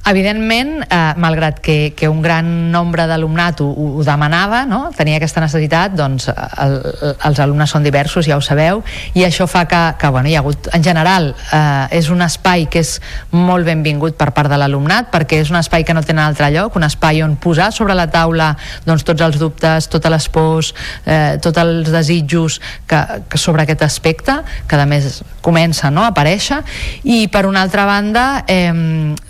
[0.06, 4.92] Evidentment, eh, malgrat que, que un gran nombre d'alumnat ho, ho demanava, no?
[4.94, 6.78] tenia aquesta necessitat, doncs el,
[7.26, 8.84] els alumnes són diversos, ja ho sabeu,
[9.18, 12.68] i això fa que, que bueno, hi ha hagut, en general, eh, és un espai
[12.70, 12.94] que és
[13.34, 16.78] molt benvingut per part de l'alumnat, perquè és un espai que no tenen altre lloc,
[16.78, 18.52] un espai on posar sobre la taula
[18.86, 20.67] doncs, tots els dubtes, totes les pors,
[21.04, 24.38] eh, tots els desitjos que, que sobre aquest aspecte,
[24.68, 26.60] que a més comença no, a aparèixer,
[27.04, 28.72] i per una altra banda, eh,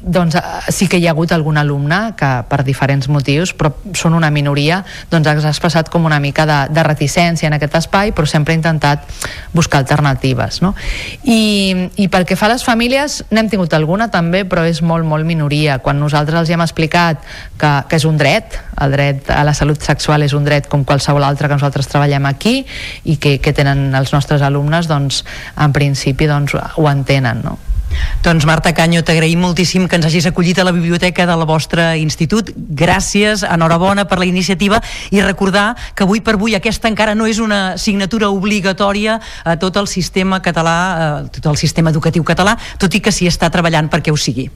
[0.01, 0.39] doncs
[0.75, 4.83] sí que hi ha hagut algun alumne que per diferents motius, però són una minoria,
[5.11, 8.59] doncs has expressat com una mica de, de reticència en aquest espai, però sempre ha
[8.59, 9.07] intentat
[9.53, 10.63] buscar alternatives.
[10.63, 10.75] No?
[11.25, 15.07] I, I pel que fa a les famílies, n'hem tingut alguna també, però és molt,
[15.09, 15.79] molt minoria.
[15.85, 17.23] Quan nosaltres els hem explicat
[17.59, 20.85] que, que és un dret, el dret a la salut sexual és un dret com
[20.87, 22.63] qualsevol altre que nosaltres treballem aquí
[23.05, 25.25] i que, que tenen els nostres alumnes, doncs
[25.57, 27.45] en principi doncs, ho entenen.
[27.45, 27.59] No?
[28.23, 32.51] Doncs Marta Canyo, t'agraïm moltíssim que ens hagis acollit a la biblioteca del vostre institut.
[32.57, 34.81] Gràcies, enhorabona per la iniciativa
[35.15, 39.79] i recordar que avui per avui aquesta encara no és una assignatura obligatòria a tot
[39.81, 43.89] el sistema català, a tot el sistema educatiu català, tot i que s'hi està treballant
[43.89, 44.51] perquè ho sigui.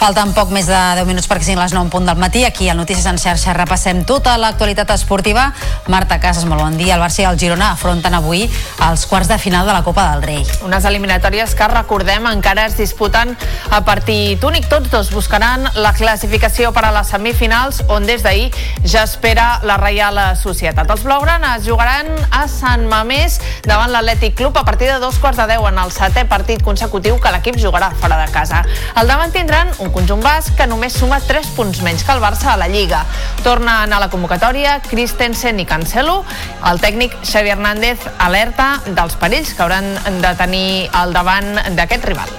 [0.00, 2.40] Falten poc més de 10 minuts perquè siguin les 9 en punt del matí.
[2.48, 5.50] Aquí al Notícies en xarxa repassem tota l'actualitat esportiva.
[5.92, 6.94] Marta Casas, molt bon dia.
[6.94, 8.46] El Barça i el Girona afronten avui
[8.86, 10.46] els quarts de final de la Copa del Rei.
[10.64, 13.34] Unes eliminatòries que, recordem, encara es disputen
[13.68, 14.70] a partit únic.
[14.72, 18.48] Tots dos buscaran la classificació per a les semifinals, on des d'ahir
[18.88, 20.88] ja espera la Reial Societat.
[20.88, 23.36] Els blaugranes jugaran a Sant Mamés
[23.68, 27.20] davant l'Atlètic Club a partir de dos quarts de 10 en el setè partit consecutiu
[27.20, 28.64] que l'equip jugarà fora de casa.
[28.96, 32.52] Al davant tindran un conjunt basc que només suma 3 punts menys que el Barça
[32.52, 33.04] a la Lliga.
[33.44, 36.22] Torna a anar a la convocatòria Christensen i Cancelo.
[36.70, 42.32] El tècnic Xavi Hernández alerta dels perills que hauran de tenir al davant d'aquest rival.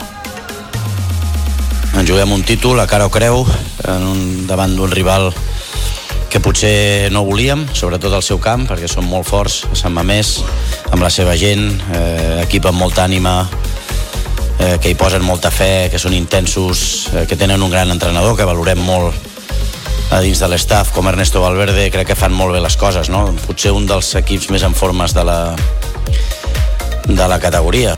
[1.91, 3.43] Ens juguem un títol a cara o creu
[3.84, 5.34] en un, davant d'un rival
[6.32, 10.38] que potser no volíem, sobretot al seu camp, perquè són molt forts, a Sant Mamés,
[10.88, 13.41] amb la seva gent, eh, equip amb molta ànima,
[14.62, 18.38] eh, que hi posen molta fe, que són intensos, eh, que tenen un gran entrenador,
[18.38, 19.18] que valorem molt
[20.12, 23.30] a dins de l'estaf, com Ernesto Valverde, crec que fan molt bé les coses, no?
[23.47, 25.39] Potser un dels equips més en formes de la,
[27.07, 27.95] de la categoria.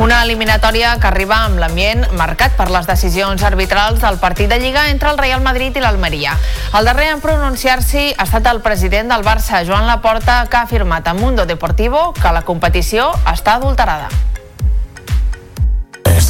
[0.00, 4.86] Una eliminatòria que arriba amb l'ambient marcat per les decisions arbitrals del partit de Lliga
[4.88, 6.38] entre el Real Madrid i l'Almeria.
[6.78, 11.10] El darrer en pronunciar-s'hi ha estat el president del Barça, Joan Laporta, que ha afirmat
[11.10, 14.08] a Mundo Deportivo que la competició està adulterada.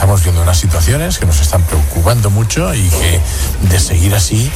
[0.01, 3.21] Estamos viendo unas situaciones que nos están preocupando mucho y que
[3.69, 4.51] de seguir así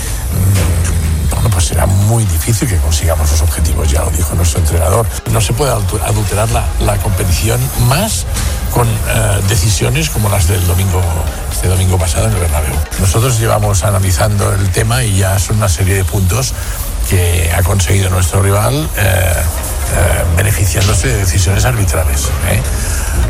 [1.31, 5.07] bueno, pues será muy difícil que consigamos los objetivos, ya lo dijo nuestro entrenador.
[5.33, 8.25] No se puede adulterar la, la competición más
[8.73, 11.03] con eh, decisiones como las del domingo,
[11.53, 12.75] este domingo pasado en el Bernabéu.
[12.99, 16.55] Nosotros llevamos analizando el tema y ya son una serie de puntos
[17.11, 19.35] que ha conseguido nuestro rival eh,
[19.93, 22.29] eh, beneficiándose de decisiones arbitrales.
[22.51, 22.63] ¿eh?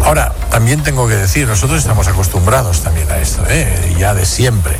[0.04, 3.94] Ahora, también tengo que decir, nosotros estamos acostumbrados también a esto, ¿eh?
[3.98, 4.78] ya de siempre.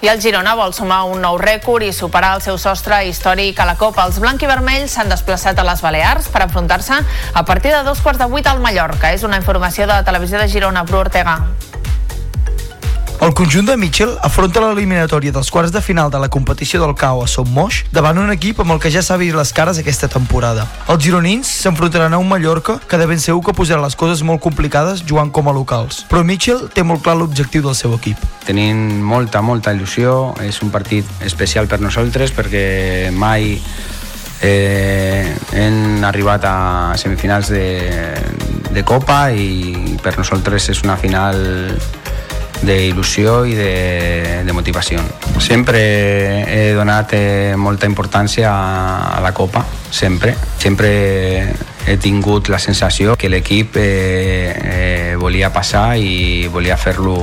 [0.00, 3.66] I el Girona vol sumar un nou rècord i superar el seu sostre històric a
[3.66, 4.04] la Copa.
[4.06, 7.00] Els blanc i vermells s'han desplaçat a les Balears per enfrontar-se
[7.34, 9.10] a partir de dos quarts de vuit al Mallorca.
[9.10, 11.40] És una informació de la televisió de Girona, Bru Ortega.
[13.20, 17.24] El conjunt de Mitchell afronta l'eliminatòria dels quarts de final de la competició del CAO
[17.24, 20.68] a Moix davant un equip amb el que ja s'ha vist les cares aquesta temporada.
[20.86, 24.40] Els gironins s'enfrontaran a un Mallorca que de ben segur que posarà les coses molt
[24.40, 26.04] complicades jugant com a locals.
[26.08, 28.22] Però Mitchell té molt clar l'objectiu del seu equip.
[28.46, 30.36] Tenim molta, molta il·lusió.
[30.46, 33.58] És un partit especial per nosaltres perquè mai
[34.40, 36.58] eh, hem arribat a
[36.96, 37.66] semifinals de,
[38.70, 41.42] de Copa i per nosaltres és una final
[42.62, 45.02] d'il·lusió i de, de motivació.
[45.38, 45.80] Sempre
[46.48, 50.34] he donat eh, molta importància a, a la Copa, sempre.
[50.58, 50.90] Sempre
[51.86, 57.16] he tingut la sensació que l'equip eh, eh, volia passar i volia fer-lo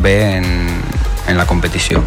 [0.00, 0.48] bé en,
[1.28, 2.02] en la competició.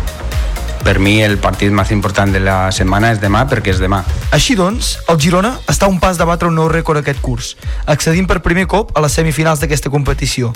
[0.84, 4.01] Per mi el partit més important de la setmana és demà perquè és demà.
[4.36, 7.53] Així doncs, el Girona està un pas de batre un nou rècord aquest curs,
[7.88, 10.51] accedint per primer cop a les semifinals d'aquesta competició.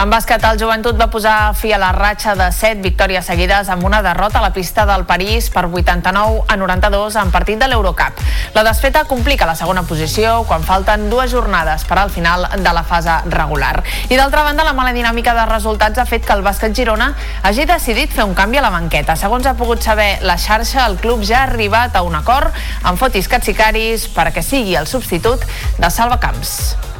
[0.00, 3.84] En bàsquet, el Joventut va posar fi a la ratxa de 7 victòries seguides amb
[3.84, 8.22] una derrota a la pista del París per 89 a 92 en partit de l'Eurocup.
[8.54, 12.82] La desfeta complica la segona posició quan falten dues jornades per al final de la
[12.88, 13.82] fase regular.
[14.08, 17.12] I d'altra banda, la mala dinàmica de resultats ha fet que el bàsquet Girona
[17.42, 19.16] hagi decidit fer un canvi a la banqueta.
[19.16, 22.48] Segons ha pogut saber la xarxa, el club ja ha arribat a un acord
[22.82, 25.44] amb Fotis Katsikaris perquè sigui el substitut
[25.78, 26.91] de Salva Camps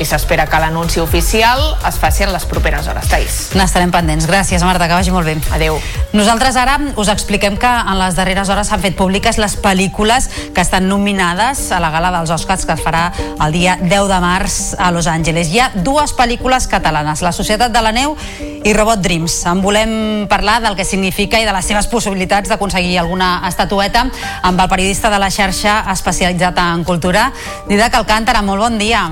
[0.00, 3.08] i s'espera que l'anunci oficial es faci en les properes hores.
[3.10, 3.38] Taís.
[3.58, 4.26] N'estarem pendents.
[4.30, 5.36] Gràcies, Marta, que vagi molt bé.
[5.52, 5.76] Adeu.
[6.16, 10.64] Nosaltres ara us expliquem que en les darreres hores s'han fet públiques les pel·lícules que
[10.64, 13.10] estan nominades a la gala dels Oscars que es farà
[13.44, 15.52] el dia 10 de març a Los Angeles.
[15.52, 19.42] Hi ha dues pel·lícules catalanes, La Societat de la Neu i Robot Dreams.
[19.50, 19.92] En volem
[20.30, 24.06] parlar del que significa i de les seves possibilitats d'aconseguir alguna estatueta
[24.42, 27.30] amb el periodista de la xarxa especialitzat en cultura,
[27.68, 28.42] Didac Alcántara.
[28.42, 29.08] Molt bon dia.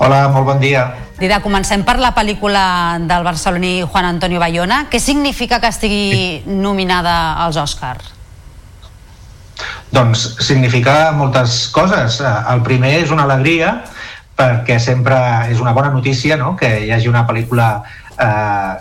[0.00, 0.86] Hola, molt bon dia.
[1.20, 4.86] Dida, comencem per la pel·lícula del barceloní Juan Antonio Bayona.
[4.88, 8.06] Què significa que estigui nominada als Oscars?
[9.92, 12.16] Doncs significa moltes coses.
[12.24, 13.74] El primer és una alegria
[14.40, 15.18] perquè sempre
[15.52, 16.54] és una bona notícia no?
[16.56, 17.68] que hi hagi una pel·lícula
[18.16, 18.72] eh,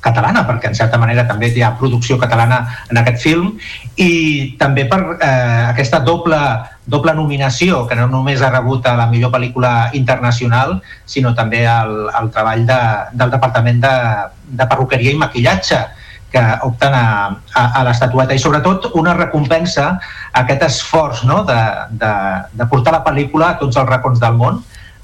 [0.00, 3.52] catalana, perquè en certa manera també hi ha producció catalana en aquest film,
[3.96, 6.40] i també per eh, aquesta doble,
[6.86, 12.08] doble nominació, que no només ha rebut a la millor pel·lícula internacional, sinó també al,
[12.08, 12.82] al treball de,
[13.12, 13.96] del Departament de,
[14.60, 15.80] de Perruqueria i Maquillatge,
[16.30, 17.06] que opten a,
[17.58, 21.42] a, a l'estatueta i sobretot una recompensa a aquest esforç no?
[21.48, 21.58] de,
[21.98, 22.12] de,
[22.54, 24.60] de portar la pel·lícula a tots els racons del món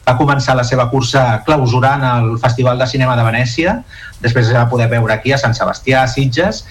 [0.07, 3.81] va començar la seva cursa clausurant el Festival de Cinema de Venècia,
[4.23, 6.63] després es va poder veure aquí a Sant Sebastià, a Sitges,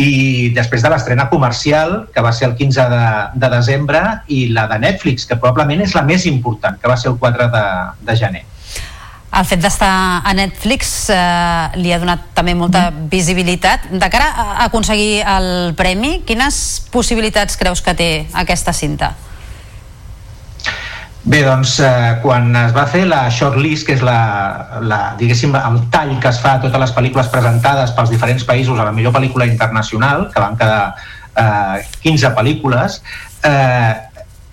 [0.00, 4.66] i després de l'estrena comercial, que va ser el 15 de, de desembre, i la
[4.72, 7.66] de Netflix, que probablement és la més important, que va ser el 4 de,
[8.08, 8.44] de gener.
[9.28, 9.92] El fet d'estar
[10.24, 13.90] a Netflix eh, li ha donat també molta visibilitat.
[13.92, 19.12] De cara a aconseguir el premi, quines possibilitats creus que té aquesta cinta?
[21.24, 25.80] Bé, doncs, eh, quan es va fer la shortlist, que és la, la, diguéssim, el
[25.92, 29.12] tall que es fa a totes les pel·lícules presentades pels diferents països a la millor
[29.16, 30.94] pel·lícula internacional, que van quedar
[31.34, 33.02] eh, 15 pel·lícules,
[33.44, 33.94] eh,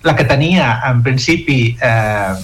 [0.06, 2.34] la que tenia, en principi, eh,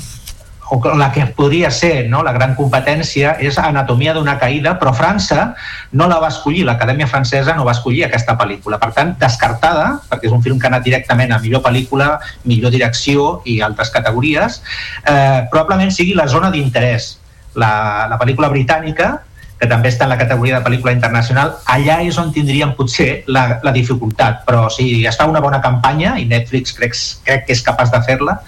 [0.72, 5.50] o la que podria ser no, la gran competència és Anatomia d'una caïda, però França
[5.92, 8.78] no la va escollir, l'Acadèmia Francesa no va escollir aquesta pel·lícula.
[8.80, 12.16] Per tant, descartada, perquè és un film que ha anat directament a millor pel·lícula,
[12.48, 14.62] millor direcció i altres categories,
[15.04, 17.18] eh, probablement sigui la zona d'interès.
[17.52, 19.12] La, la pel·lícula britànica,
[19.60, 23.58] que també està en la categoria de pel·lícula internacional, allà és on tindríem potser la,
[23.60, 24.46] la dificultat.
[24.48, 26.96] Però si es fa una bona campanya, i Netflix crec,
[27.28, 28.40] crec que és capaç de fer-la,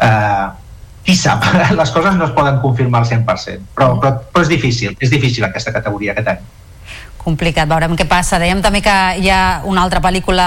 [0.00, 0.46] eh,
[1.06, 1.44] qui sap,
[1.80, 5.44] les coses no es poden confirmar al 100%, però, però, però és difícil, és difícil
[5.46, 6.44] aquesta categoria aquest any
[7.26, 8.38] complicat, veurem què passa.
[8.38, 10.44] Dèiem també que hi ha una altra pel·lícula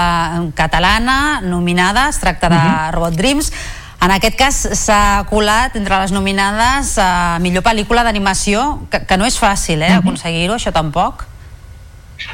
[0.56, 2.72] catalana nominada, es tracta de uh Mhm.
[2.72, 2.90] -huh.
[2.94, 3.52] Robot Dreams.
[4.00, 9.26] En aquest cas s'ha colat entre les nominades a millor pel·lícula d'animació, que, que no
[9.26, 11.26] és fàcil, eh, aconseguir-ho, això tampoc.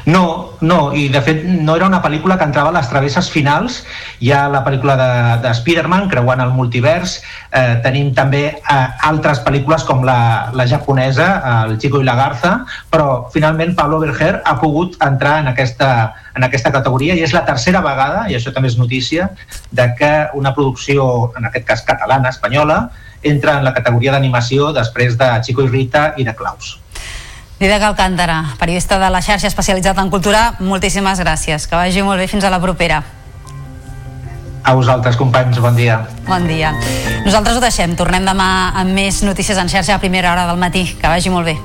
[0.07, 3.81] No, no, i de fet no era una pel·lícula que entrava a les travesses finals.
[4.23, 5.09] Hi ha la pel·lícula de,
[5.43, 7.17] de Spider-Man, creuant el multivers.
[7.51, 8.77] Eh, tenim també eh,
[9.09, 10.19] altres pel·lícules com la,
[10.55, 11.27] la japonesa,
[11.65, 12.53] El Chico i la Garza,
[12.91, 15.91] però finalment Pablo Berger ha pogut entrar en aquesta,
[16.35, 19.31] en aquesta categoria i és la tercera vegada, i això també és notícia,
[19.71, 22.87] de que una producció, en aquest cas catalana, espanyola,
[23.27, 26.77] entra en la categoria d'animació després de Chico i Rita i de Klaus.
[27.59, 31.65] Didac Alcántara, periodista de la xarxa especialitzada en cultura, moltíssimes gràcies.
[31.65, 33.01] Que vagi molt bé fins a la propera.
[34.61, 36.03] A vosaltres, companys, bon dia.
[36.27, 36.75] Bon dia.
[37.25, 37.95] Nosaltres ho deixem.
[37.97, 40.85] Tornem demà amb més notícies en xarxa a primera hora del matí.
[41.01, 41.57] Que vagi molt bé.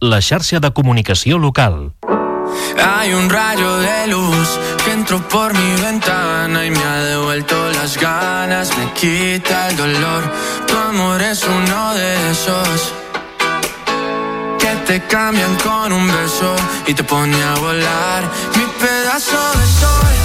[0.00, 1.94] La xarxa de comunicació local.
[2.78, 4.48] Hay un rayo de luz
[4.84, 10.22] que entró por mi ventana y me ha devuelto las ganas, me quita el dolor.
[10.66, 12.92] Tu amor es uno de esos
[14.58, 16.54] que te cambian con un beso
[16.86, 18.22] y te pone a volar.
[18.54, 20.15] Mi pedazo de sol,